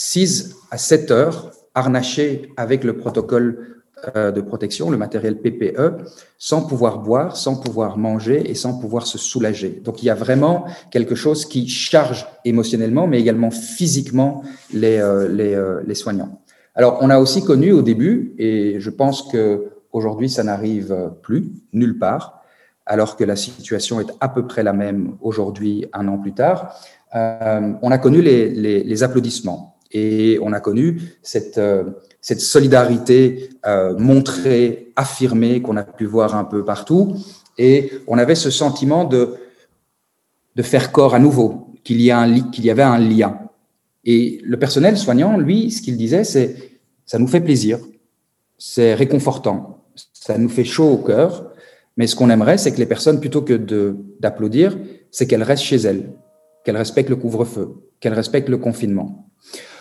[0.00, 3.82] 6 à 7 heures harnaché avec le protocole
[4.16, 5.98] euh, de protection, le matériel PPE,
[6.38, 9.82] sans pouvoir boire, sans pouvoir manger et sans pouvoir se soulager.
[9.84, 14.42] Donc il y a vraiment quelque chose qui charge émotionnellement, mais également physiquement
[14.72, 16.40] les, euh, les, euh, les soignants.
[16.74, 21.52] Alors on a aussi connu au début, et je pense que aujourd'hui ça n'arrive plus
[21.74, 22.42] nulle part,
[22.86, 26.74] alors que la situation est à peu près la même aujourd'hui, un an plus tard,
[27.12, 31.84] on a connu les, les, les applaudissements et on a connu cette, euh,
[32.20, 37.16] solidarité euh, montrée, affirmée, qu'on a pu voir un peu partout.
[37.58, 39.36] Et on avait ce sentiment de,
[40.62, 43.38] faire corps à nouveau, qu'il y, avait un lien.
[44.04, 46.54] Et le personnel soignant, lui, ce qu'il disait, c'est
[47.06, 47.78] ça nous fait plaisir,
[48.58, 51.50] c'est réconfortant, ça nous fait chaud au cœur,
[51.96, 53.54] mais ce qu'on aimerait, c'est que les personnes, plutôt que
[54.20, 54.78] d'applaudir,
[55.10, 56.12] c'est qu'elles restent chez elles,
[56.64, 59.30] qu'elles respectent le couvre-feu, qu'elles respectent le confinement.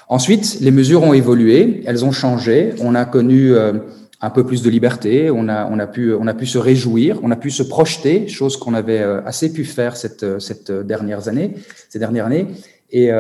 [0.10, 2.74] Ensuite, les mesures ont évolué, elles ont changé.
[2.82, 3.74] On a connu euh,
[4.22, 7.20] un peu plus de liberté, on a, on, a pu, on a pu se réjouir,
[7.24, 10.72] on a pu se projeter, chose qu'on avait euh, assez pu faire cette, euh, cette
[10.72, 11.54] dernières années,
[11.90, 12.48] ces dernières années.
[12.92, 13.12] Et,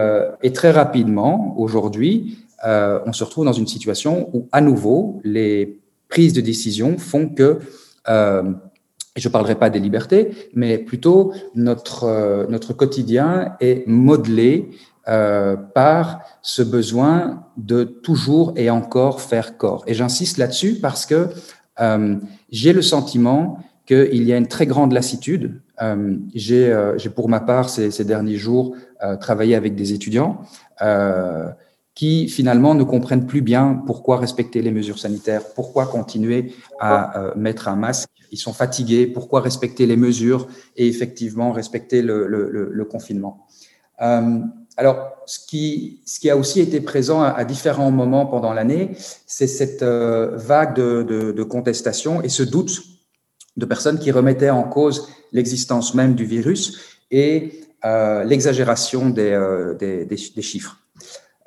[0.51, 6.41] très rapidement, aujourd'hui, on se retrouve dans une situation où, à nouveau, les prises de
[6.41, 7.59] décision font que
[8.09, 8.43] euh,
[9.15, 14.71] je ne parlerai pas des libertés, mais plutôt notre, notre quotidien est modelé
[15.09, 19.83] euh, par ce besoin de toujours et encore faire corps.
[19.87, 21.29] Et j'insiste là-dessus parce que
[21.79, 22.17] euh,
[22.51, 23.57] j'ai le sentiment
[23.87, 25.61] qu'il y a une très grande lassitude.
[25.81, 28.75] Euh, j'ai pour ma part ces, ces derniers jours
[29.19, 30.41] travaillé avec des étudiants
[31.95, 37.67] qui finalement ne comprennent plus bien pourquoi respecter les mesures sanitaires, pourquoi continuer à mettre
[37.67, 38.09] un masque.
[38.31, 43.47] Ils sont fatigués, pourquoi respecter les mesures et effectivement respecter le, le, le, le confinement?
[44.79, 48.91] Alors, ce qui, ce a aussi été présent à, différents moments pendant l'année,
[49.27, 52.81] c'est cette euh, vague de, contestation et ce doute
[53.57, 56.79] de personnes qui remettaient en cause l'existence même du virus
[57.11, 60.77] et euh, l'exagération des, euh, chiffres.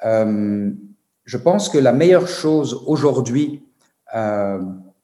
[0.04, 3.62] Je pense que la meilleure chose aujourd'hui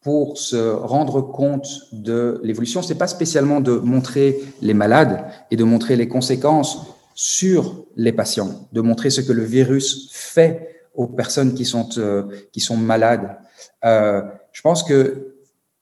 [0.02, 5.64] pour se rendre compte de l'évolution, c'est pas spécialement de montrer les malades et de
[5.64, 11.52] montrer les conséquences sur les patients, de montrer ce que le virus fait aux personnes
[11.52, 13.38] qui sont, euh, qui sont malades.
[13.84, 15.34] Euh, je pense que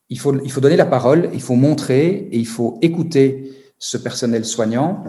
[0.09, 3.99] il faut, il faut donner la parole, il faut montrer et il faut écouter ce
[3.99, 5.05] personnel soignant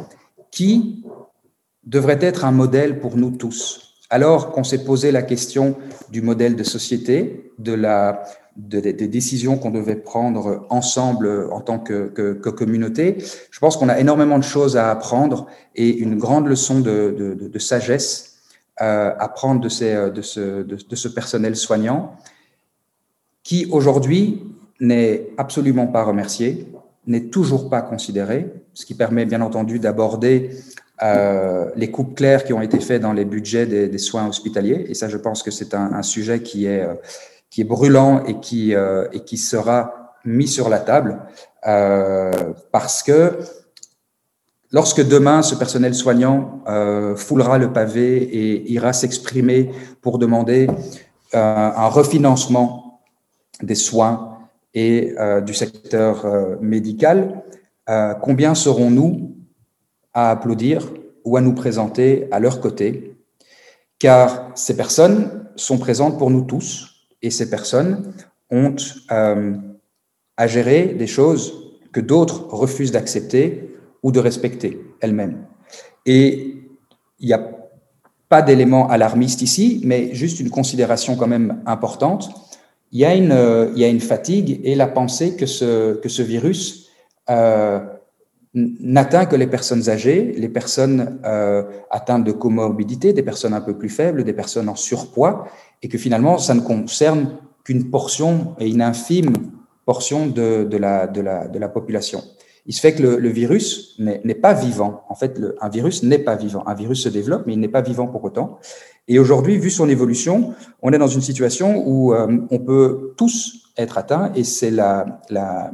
[0.51, 1.05] qui
[1.85, 3.93] devrait être un modèle pour nous tous.
[4.09, 5.77] Alors qu'on s'est posé la question
[6.09, 8.23] du modèle de société, de la,
[8.57, 13.17] des décisions qu'on devait prendre ensemble en tant que, communauté.
[13.51, 15.45] Je pense qu'on a énormément de choses à apprendre
[15.75, 18.37] et une grande leçon de, de, de sagesse
[18.81, 22.15] euh, à prendre de, ces, de, ce, de, ce personnel soignant
[23.43, 24.43] qui aujourd'hui
[24.79, 26.67] n'est absolument pas remercié,
[27.07, 30.51] n'est toujours pas considéré, ce qui permet bien entendu d'aborder
[31.01, 34.85] euh, les coupes claires qui ont été faites dans les budgets des, soins hospitaliers.
[34.89, 36.93] Et ça, je pense que c'est un, sujet qui est, euh,
[37.49, 41.21] qui est brûlant et qui, euh, et qui sera mis sur la table
[41.67, 43.39] euh, parce que
[44.71, 49.71] lorsque demain ce personnel soignant euh, foulera le pavé et ira s'exprimer
[50.01, 50.67] pour demander
[51.33, 53.01] un refinancement
[53.61, 54.37] des soins
[54.73, 55.13] et
[55.45, 56.25] du secteur
[56.61, 57.43] médical,
[58.21, 59.35] combien serons-nous
[60.13, 60.87] à applaudir
[61.25, 63.17] ou à nous présenter à leur côté,
[63.99, 68.13] car ces personnes sont présentes pour nous tous et ces personnes
[68.49, 68.75] ont
[69.11, 69.53] euh,
[70.37, 71.53] à gérer des choses
[71.91, 75.45] que d'autres refusent d'accepter ou de respecter elles-mêmes.
[76.05, 76.57] Et
[77.19, 77.49] il n'y a
[78.29, 82.29] pas d'élément alarmiste ici, mais juste une considération quand même importante.
[82.91, 83.31] Il y a une,
[83.75, 86.89] une fatigue et la pensée que ce, que ce virus
[87.29, 87.79] euh,
[88.53, 93.77] n'atteint que les personnes âgées, les personnes euh, atteintes de comorbidité, des personnes un peu
[93.77, 95.47] plus faibles, des personnes en surpoids,
[95.81, 99.33] et que finalement, ça ne concerne qu'une portion et une infime
[99.85, 102.23] portion de, de, la, de, la, population.
[102.65, 105.03] Il se fait que le, virus n'est pas vivant.
[105.07, 106.63] En fait, un virus n'est pas vivant.
[106.67, 108.59] Un virus se développe, mais il n'est pas vivant pour autant.
[109.07, 113.71] Et aujourd'hui, vu son évolution, on est dans une situation où euh, on peut tous
[113.77, 115.71] être atteints, et c'est la, la,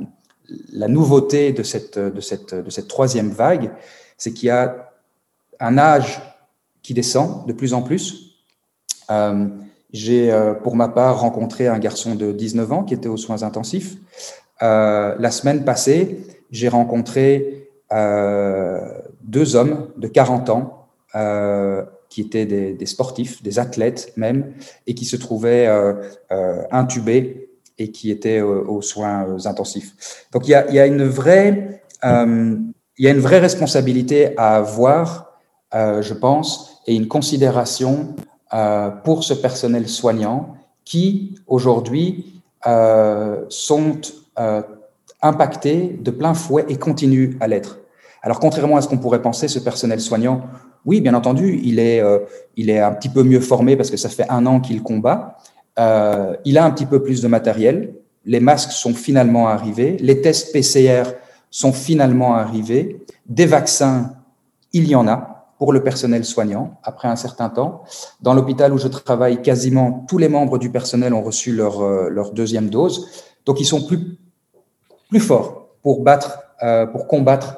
[0.71, 3.71] la nouveauté de cette, de cette, de cette troisième vague,
[4.17, 4.91] c'est qu'il y a
[5.59, 6.21] un âge
[6.81, 8.35] qui descend de plus en plus.
[9.09, 9.47] Euh,
[9.93, 13.43] J'ai, euh, pour ma part, rencontré un garçon de 19 ans qui était aux soins
[13.43, 13.95] intensifs.
[14.63, 16.17] Euh, la semaine passée,
[16.49, 18.79] j'ai rencontré euh,
[19.21, 20.79] deux hommes de 40 ans
[22.09, 24.53] qui étaient des, sportifs, des athlètes même,
[24.87, 25.69] et qui se trouvaient
[26.71, 30.25] intubés et qui étaient aux soins intensifs.
[30.31, 35.39] Donc il y a, une vraie, il y a une vraie responsabilité à avoir,
[35.71, 38.15] je pense, et une considération
[38.53, 43.99] euh, pour ce personnel soignant qui aujourd'hui euh, sont
[44.39, 44.61] euh,
[45.21, 47.79] impactés de plein fouet et continuent à l'être.
[48.21, 50.41] Alors contrairement à ce qu'on pourrait penser, ce personnel soignant,
[50.85, 52.19] oui, bien entendu, il est, euh,
[52.55, 55.37] il est un petit peu mieux formé parce que ça fait un an qu'il combat,
[56.45, 57.95] il a un petit peu plus de matériel.
[58.25, 59.97] Les masques sont finalement arrivés.
[59.99, 61.03] Les tests PCR
[61.49, 63.01] sont finalement arrivés.
[63.25, 64.13] Des vaccins,
[64.71, 67.83] il y en a pour le personnel soignant après un certain temps.
[68.21, 72.31] Dans l'hôpital où je travaille, quasiment tous les membres du personnel ont reçu leur, euh,
[72.33, 73.07] deuxième dose.
[73.45, 74.17] Donc, ils sont plus,
[75.09, 77.57] plus forts pour, battre, euh, pour combattre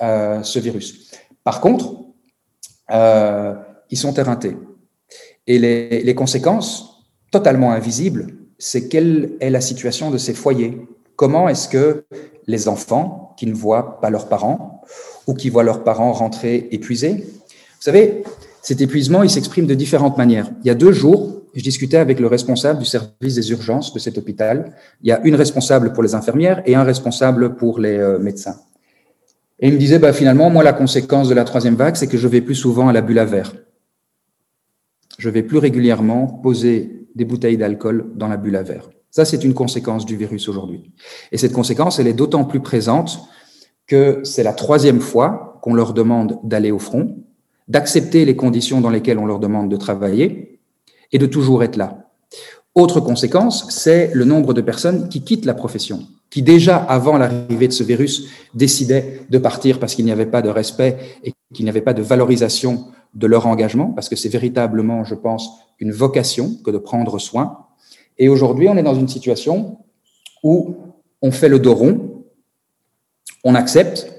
[0.00, 1.10] euh, ce virus.
[1.44, 1.96] Par contre,
[3.90, 4.56] ils sont éreintés.
[5.46, 10.86] Et les, les conséquences, totalement invisible, c'est quelle est la situation de ces foyers?
[11.16, 12.04] Comment est-ce que
[12.46, 14.71] les enfants qui ne voient pas leurs parents
[15.26, 17.24] ou qui voient leurs parents rentrer épuisés,
[17.82, 18.22] vous savez,
[18.62, 20.48] cet épuisement, il s'exprime de différentes manières.
[20.62, 23.98] Il y a deux jours, je discutais avec le responsable du service des urgences de
[23.98, 24.72] cet hôpital.
[25.02, 28.56] Il y a une responsable pour les infirmières et un responsable pour les euh, médecins.
[29.58, 32.16] Et il me disait, bah, finalement, moi, la conséquence de la troisième vague, c'est que
[32.16, 33.52] je vais plus souvent à la bulle à verre.
[35.18, 38.90] Je vais plus régulièrement poser des bouteilles d'alcool dans la bulle à verre.
[39.10, 40.90] Ça, c'est une conséquence du virus aujourd'hui.
[41.32, 43.20] Et cette conséquence, elle est d'autant plus présente
[43.86, 47.16] que c'est la troisième fois qu'on leur demande d'aller au front,
[47.68, 50.60] d'accepter les conditions dans lesquelles on leur demande de travailler
[51.12, 52.08] et de toujours être là.
[52.74, 57.68] Autre conséquence, c'est le nombre de personnes qui quittent la profession, qui déjà avant l'arrivée
[57.68, 61.64] de ce virus décidaient de partir parce qu'il n'y avait pas de respect et qu'il
[61.64, 65.92] n'y avait pas de valorisation de leur engagement, parce que c'est véritablement, je pense, une
[65.92, 67.66] vocation que de prendre soin.
[68.18, 69.76] Et aujourd'hui, on est dans une situation
[70.42, 70.76] où
[71.20, 72.11] on fait le dos rond,
[73.44, 74.12] on accepte,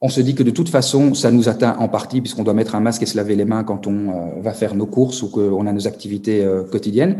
[0.00, 2.74] on se dit que de toute façon, ça nous atteint en partie puisqu'on doit mettre
[2.74, 5.28] un masque et se laver les mains quand on euh, va faire nos courses ou
[5.28, 7.18] qu'on a nos activités euh, quotidiennes.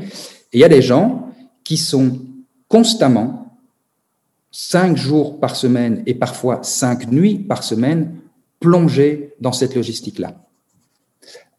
[0.53, 1.29] Et il y a des gens
[1.65, 2.19] qui sont
[2.69, 3.57] constamment,
[4.51, 8.15] cinq jours par semaine et parfois cinq nuits par semaine,
[8.61, 10.35] plongés dans cette logistique-là.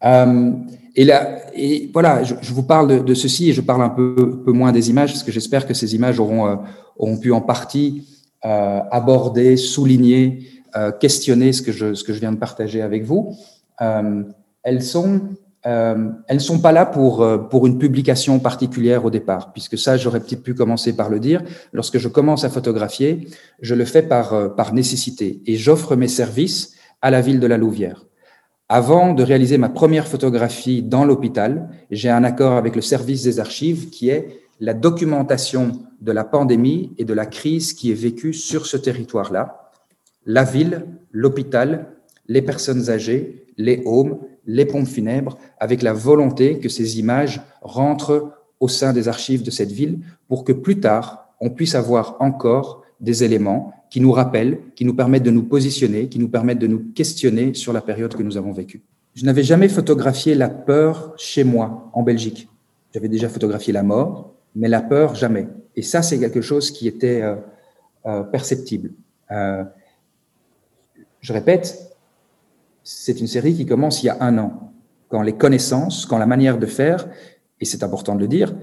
[0.04, 0.52] Euh,
[0.96, 4.42] et là, et voilà, je, vous parle de, de, ceci et je parle un peu,
[4.44, 6.56] peu moins des images parce que j'espère que ces images auront, euh,
[6.98, 8.06] auront pu en partie
[8.44, 13.04] euh, aborder, souligner, euh, questionner ce que, je, ce que je viens de partager avec
[13.04, 13.36] vous.
[13.80, 14.22] Euh,
[14.62, 15.20] elles sont
[15.66, 19.98] euh, elles sont pas là pour, euh, pour une publication particulière au départ, puisque ça,
[19.98, 21.42] j'aurais peut-être pu commencer par le dire.
[21.72, 23.28] Lorsque je commence à photographier,
[23.60, 27.46] je le fais par, euh, par nécessité et j'offre mes services à la ville de
[27.46, 28.06] la Louvière.
[28.70, 33.40] Avant de réaliser ma première photographie dans l'hôpital, j'ai un accord avec le service des
[33.40, 38.34] archives qui est la documentation de la pandémie et de la crise qui est vécue
[38.34, 39.70] sur ce territoire-là.
[40.26, 41.88] La ville, l'hôpital,
[42.28, 48.32] les personnes âgées, les homes, les pompes funèbres, avec la volonté que ces images rentrent
[48.60, 52.82] au sein des archives de cette ville pour que plus tard, on puisse avoir encore
[53.00, 56.66] des éléments qui nous rappellent, qui nous permettent de nous positionner, qui nous permettent de
[56.66, 58.82] nous questionner sur la période que nous avons vécue.
[59.14, 62.48] Je n'avais jamais photographié la peur chez moi, en Belgique.
[62.92, 65.48] J'avais déjà photographié la mort, mais la peur, jamais.
[65.76, 67.36] Et ça, c'est quelque chose qui était euh,
[68.06, 68.90] euh, perceptible.
[69.30, 69.64] Euh,
[71.20, 71.96] je répète,
[72.82, 74.72] c'est une série qui commence il y a un an,
[75.08, 77.08] quand les connaissances, quand la manière de faire,
[77.60, 78.54] et c'est important de le dire,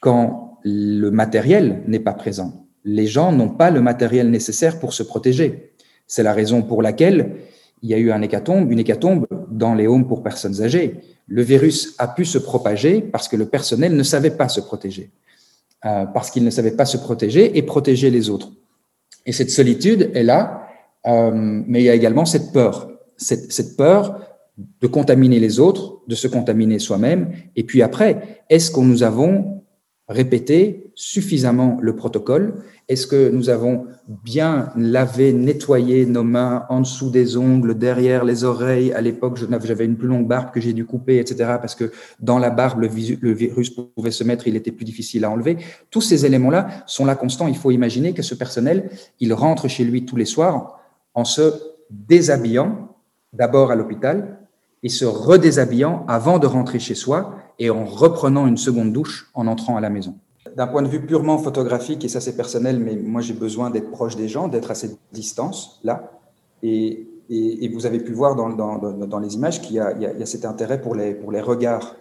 [0.00, 2.66] quand le matériel n'est pas présent.
[2.84, 5.72] Les gens n'ont pas le matériel nécessaire pour se protéger.
[6.06, 7.36] C'est la raison pour laquelle
[7.82, 11.00] il y a eu un hécatombe, une hécatombe dans les homes pour personnes âgées.
[11.26, 15.10] Le virus a pu se propager parce que le personnel ne savait pas se protéger,
[15.84, 18.50] euh, parce qu'il ne savait pas se protéger et protéger les autres.
[19.26, 20.68] Et cette solitude est là,
[21.06, 24.20] euh, mais il y a également cette peur cette, peur
[24.56, 27.32] de contaminer les autres, de se contaminer soi-même.
[27.56, 29.61] Et puis après, est-ce que nous avons
[30.08, 32.54] répété suffisamment le protocole
[32.88, 38.44] Est-ce que nous avons bien lavé, nettoyé nos mains en dessous des ongles, derrière les
[38.44, 38.92] oreilles?
[38.92, 41.56] À l'époque, j'avais une plus longue barbe que j'ai dû couper, etc.
[41.60, 45.30] Parce que dans la barbe, le, virus pouvait se mettre, il était plus difficile à
[45.30, 45.56] enlever.
[45.90, 47.48] Tous ces éléments-là sont là constants.
[47.48, 48.90] Il faut imaginer que ce personnel,
[49.20, 50.80] il rentre chez lui tous les soirs
[51.14, 51.54] en se
[51.90, 52.96] déshabillant
[53.32, 54.41] d'abord à l'hôpital
[54.82, 59.46] et se redéshabillant avant de rentrer chez soi et en reprenant une seconde douche en
[59.46, 60.16] entrant à la maison.
[60.56, 63.90] D'un point de vue purement photographique, et ça c'est personnel, mais moi j'ai besoin d'être
[63.90, 66.10] proche des gens, d'être à cette distance là.
[66.62, 67.08] Et,
[67.72, 71.32] vous avez pu voir dans, les images qu'il y, a cet intérêt pour les, pour
[71.32, 71.96] les regards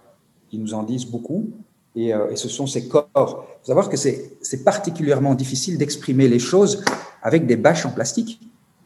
[0.50, 1.52] qui nous en disent beaucoup.
[1.96, 3.06] Et, euh, et ce sont ces corps.
[3.16, 6.84] Il faut savoir que c'est particulièrement difficile d'exprimer les choses
[7.22, 8.42] avec des bâches en plastique.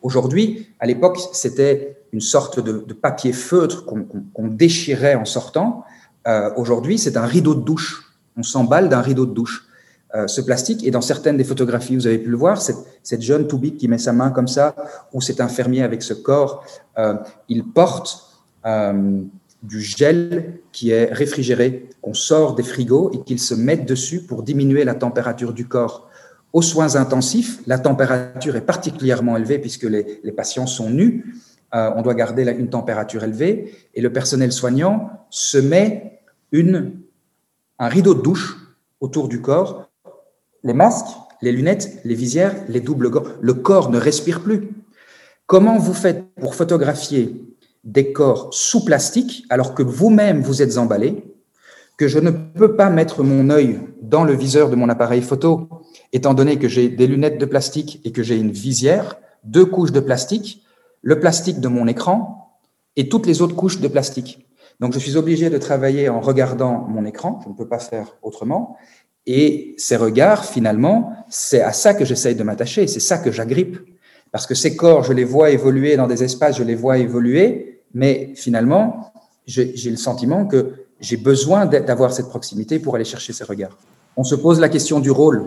[0.06, 5.84] Aujourd'hui, à l'époque, c'était une sorte de, papier feutre qu'on déchirait en sortant.
[6.28, 8.16] Euh, aujourd'hui, c'est un rideau de douche.
[8.38, 9.68] On s'emballe d'un rideau de douche.
[10.14, 13.24] Euh, ce plastique, et dans certaines des photographies, vous avez pu le voir, cette, cette
[13.24, 14.76] jeune Toubik qui met sa main comme ça,
[15.12, 16.64] ou cet infirmier avec ce corps,
[17.00, 17.16] euh,
[17.50, 18.22] il porte
[19.64, 24.44] du gel qui est réfrigéré, qu'on sort des frigos et qu'il se met dessus pour
[24.44, 26.08] diminuer la température du corps.
[26.56, 31.36] Aux soins intensifs, la température est particulièrement élevée puisque les, patients sont nus.
[31.74, 36.22] Euh, on doit garder une température élevée et le personnel soignant se met
[36.54, 38.56] un rideau de douche
[39.02, 39.92] autour du corps.
[40.64, 44.70] Les masques, les lunettes, les visières, les doubles gants, le corps ne respire plus.
[45.48, 47.36] Comment vous faites pour photographier
[47.84, 51.35] des corps sous plastique alors que vous-même vous êtes emballé,
[51.98, 55.70] que je ne peux pas mettre mon œil dans le viseur de mon appareil photo
[56.14, 59.92] étant donné que j'ai des lunettes de plastique et que j'ai une visière, deux couches
[59.92, 60.64] de plastique,
[61.02, 62.60] le plastique de mon écran
[62.96, 64.48] et toutes les autres couches de plastique.
[64.80, 68.18] Donc je suis obligé de travailler en regardant mon écran, je ne peux pas faire
[68.22, 68.78] autrement.
[69.26, 73.78] Et ces regards, finalement, c'est à ça que j'essaye de m'attacher, c'est ça que j'agrippe.
[74.32, 77.82] Parce que ces corps, je les vois évoluer dans des espaces, je les vois évoluer,
[77.94, 79.14] mais finalement,
[79.46, 83.78] j'ai le sentiment que j'ai besoin d'avoir cette proximité pour aller chercher ces regards.
[84.18, 85.40] On se pose la question du rôle.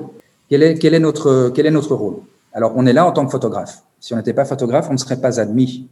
[0.48, 2.18] Quel est, notre, quel est notre rôle?
[2.52, 3.82] Alors, on est là en tant que photographe.
[4.00, 5.88] Si on n'était pas photographe, on ne serait pas admis.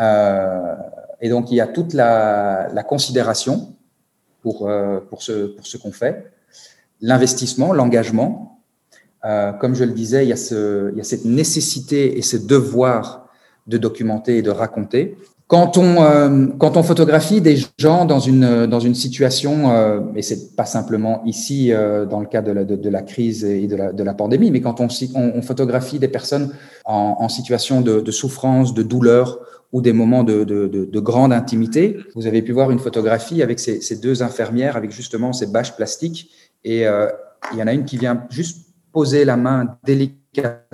[0.00, 0.74] Euh,
[1.20, 3.74] et donc, il y a toute la, la considération
[4.42, 6.30] pour, euh, pour ce, pour ce qu'on fait,
[7.00, 8.60] l'investissement, l'engagement.
[9.24, 12.22] Euh, comme je le disais, il y, a ce, il y a cette nécessité et
[12.22, 13.28] ce devoir
[13.66, 15.18] de documenter et de raconter.
[15.48, 20.20] Quand on, euh, quand on photographie des gens dans une, dans une situation, euh, et
[20.20, 23.74] c'est pas simplement ici euh, dans le cas de la, de, la crise et de
[23.74, 26.52] la, de la pandémie, mais quand on, on, photographie des personnes
[26.84, 29.40] en, en situation de, souffrance, de douleur
[29.72, 33.80] ou des moments de, de, grande intimité, vous avez pu voir une photographie avec ces,
[33.80, 36.30] ces deux infirmières avec justement ces bâches plastiques
[36.62, 37.08] et euh,
[37.54, 40.66] il y en a une qui vient juste poser la main délicatement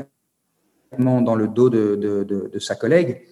[0.98, 3.22] dans le dos de, de sa collègue.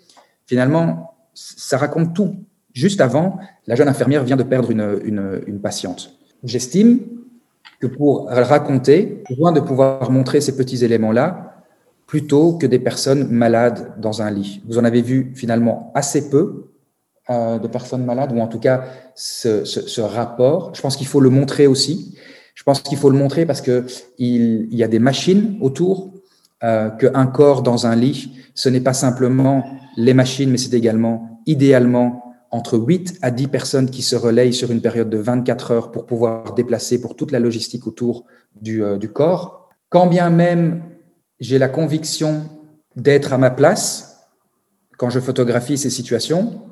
[0.47, 2.37] Finalement, ça raconte tout.
[2.73, 6.17] Juste avant, la jeune infirmière vient de perdre une, patiente.
[6.45, 7.01] J'estime
[7.81, 11.65] que pour raconter, besoin de pouvoir montrer ces petits éléments-là
[12.07, 14.63] plutôt que des personnes malades dans un lit.
[14.67, 16.71] Vous en avez vu finalement assez peu
[17.31, 20.75] euh, de personnes malades, ou en tout cas ce, ce, rapport.
[20.75, 22.17] Je pense qu'il faut le montrer aussi.
[22.55, 23.87] Je pense qu'il faut le montrer parce que
[24.19, 26.13] il, il y a des machines autour,
[26.65, 29.65] euh, qu'un corps dans un lit, ce n'est pas simplement
[29.97, 34.71] les machines, mais c'est également idéalement entre 8 à 10 personnes qui se relayent sur
[34.71, 38.25] une période de 24 heures pour pouvoir déplacer pour toute la logistique autour
[38.61, 39.71] du, euh, du corps.
[39.89, 40.83] Quand bien même
[41.41, 42.49] j'ai la conviction
[42.95, 44.29] d'être à ma place
[44.97, 46.63] quand je photographie ces situations,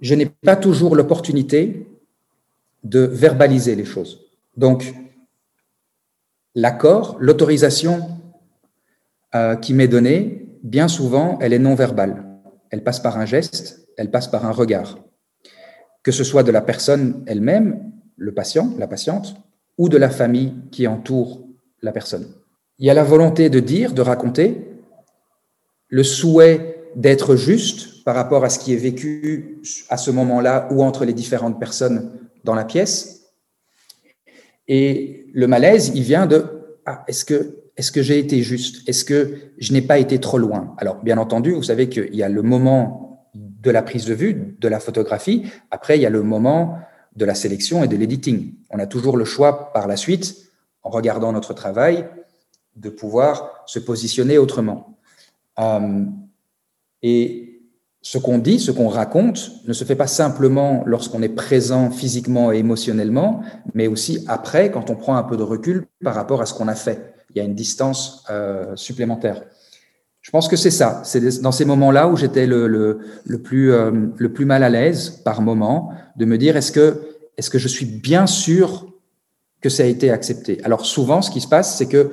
[0.00, 1.86] je n'ai pas toujours l'opportunité
[2.82, 4.22] de verbaliser les choses.
[4.56, 4.94] Donc,
[6.54, 8.08] l'accord, l'autorisation
[9.34, 12.24] euh, qui m'est donnée, bien souvent, elle est non verbale.
[12.70, 14.98] Elle passe par un geste, elle passe par un regard.
[16.02, 19.36] Que ce soit de la personne elle-même, le patient, la patiente,
[19.78, 21.46] ou de la famille qui entoure
[21.82, 22.28] la personne.
[22.78, 24.66] Il y a la volonté de dire, de raconter,
[25.88, 30.82] le souhait d'être juste par rapport à ce qui est vécu à ce moment-là ou
[30.82, 32.12] entre les différentes personnes
[32.44, 33.32] dans la pièce.
[34.68, 36.59] Et le malaise, il vient de
[36.90, 38.88] ah, est-ce que est-ce que j'ai été juste?
[38.88, 40.74] Est-ce que je n'ai pas été trop loin?
[40.78, 44.56] Alors, bien entendu, vous savez qu'il y a le moment de la prise de vue,
[44.58, 45.46] de la photographie.
[45.70, 46.78] Après, il y a le moment
[47.16, 48.54] de la sélection et de l'editing.
[48.70, 50.36] On a toujours le choix par la suite,
[50.82, 52.06] en regardant notre travail,
[52.76, 54.98] de pouvoir se positionner autrement.
[55.58, 56.04] Euh,
[57.02, 57.59] et
[58.02, 62.50] ce qu'on dit, ce qu'on raconte, ne se fait pas simplement lorsqu'on est présent physiquement
[62.50, 63.42] et émotionnellement,
[63.74, 66.68] mais aussi après, quand on prend un peu de recul par rapport à ce qu'on
[66.68, 67.14] a fait.
[67.30, 69.42] Il y a une distance euh, supplémentaire.
[70.22, 71.02] Je pense que c'est ça.
[71.04, 74.68] C'est dans ces moments-là où j'étais le, le, le, plus, euh, le plus mal à
[74.68, 77.00] l'aise par moment, de me dire est-ce que,
[77.36, 78.86] est-ce que je suis bien sûr
[79.60, 80.60] que ça a été accepté?
[80.64, 82.10] Alors souvent, ce qui se passe, c'est que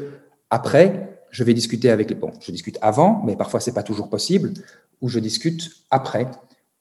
[0.50, 2.16] après, je vais discuter avec les.
[2.16, 4.54] Bon, je discute avant, mais parfois c'est pas toujours possible,
[5.02, 6.28] ou je discute après.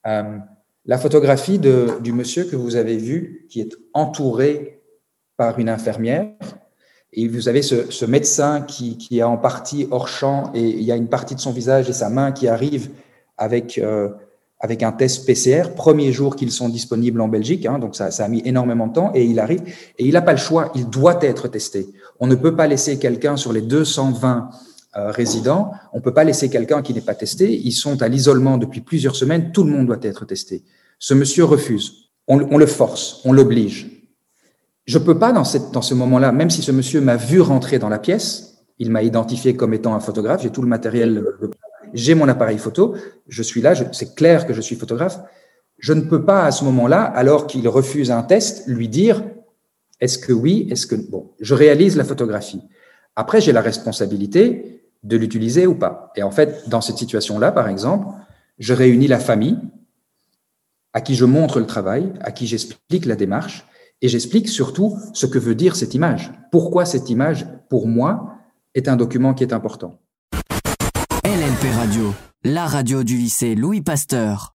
[0.06, 0.38] Euh,
[0.84, 4.80] la photographie de, du monsieur que vous avez vu, qui est entouré
[5.36, 6.32] par une infirmière,
[7.12, 10.82] et vous avez ce, ce médecin qui, qui, est en partie hors champ, et il
[10.82, 12.90] y a une partie de son visage et sa main qui arrive
[13.36, 14.10] avec, euh,
[14.60, 18.24] avec un test PCR, premier jour qu'ils sont disponibles en Belgique, hein, donc ça, ça,
[18.24, 19.62] a mis énormément de temps, et il arrive,
[19.98, 21.88] et il n'a pas le choix, il doit être testé.
[22.20, 24.50] On ne peut pas laisser quelqu'un sur les 220
[24.96, 28.08] euh, résidents, on ne peut pas laisser quelqu'un qui n'est pas testé, ils sont à
[28.08, 30.64] l'isolement depuis plusieurs semaines, tout le monde doit être testé.
[30.98, 33.90] Ce monsieur refuse, on, le force, on l'oblige.
[34.86, 35.42] Je peux pas dans,
[35.72, 39.02] dans ce moment-là, même si ce monsieur m'a vu rentrer dans la pièce, il m'a
[39.02, 41.24] identifié comme étant un photographe, j'ai tout le matériel,
[41.92, 42.94] j'ai mon appareil photo,
[43.28, 45.18] je suis là, c'est clair que je suis photographe.
[45.78, 49.22] Je ne peux pas à ce moment-là, alors qu'il refuse un test, lui dire
[50.00, 52.60] est-ce que oui, est-ce que bon, je réalise la photographie.
[53.14, 56.12] Après, j'ai la responsabilité de l'utiliser ou pas.
[56.16, 58.08] Et en fait, dans cette situation-là, par exemple,
[58.58, 59.58] je réunis la famille
[60.92, 63.66] à qui je montre le travail, à qui j'explique la démarche,
[64.02, 66.32] et j'explique surtout ce que veut dire cette image.
[66.50, 68.34] Pourquoi cette image, pour moi,
[68.74, 69.98] est un document qui est important.
[71.24, 74.44] LLP Radio, la radio du lycée Louis Pasteur.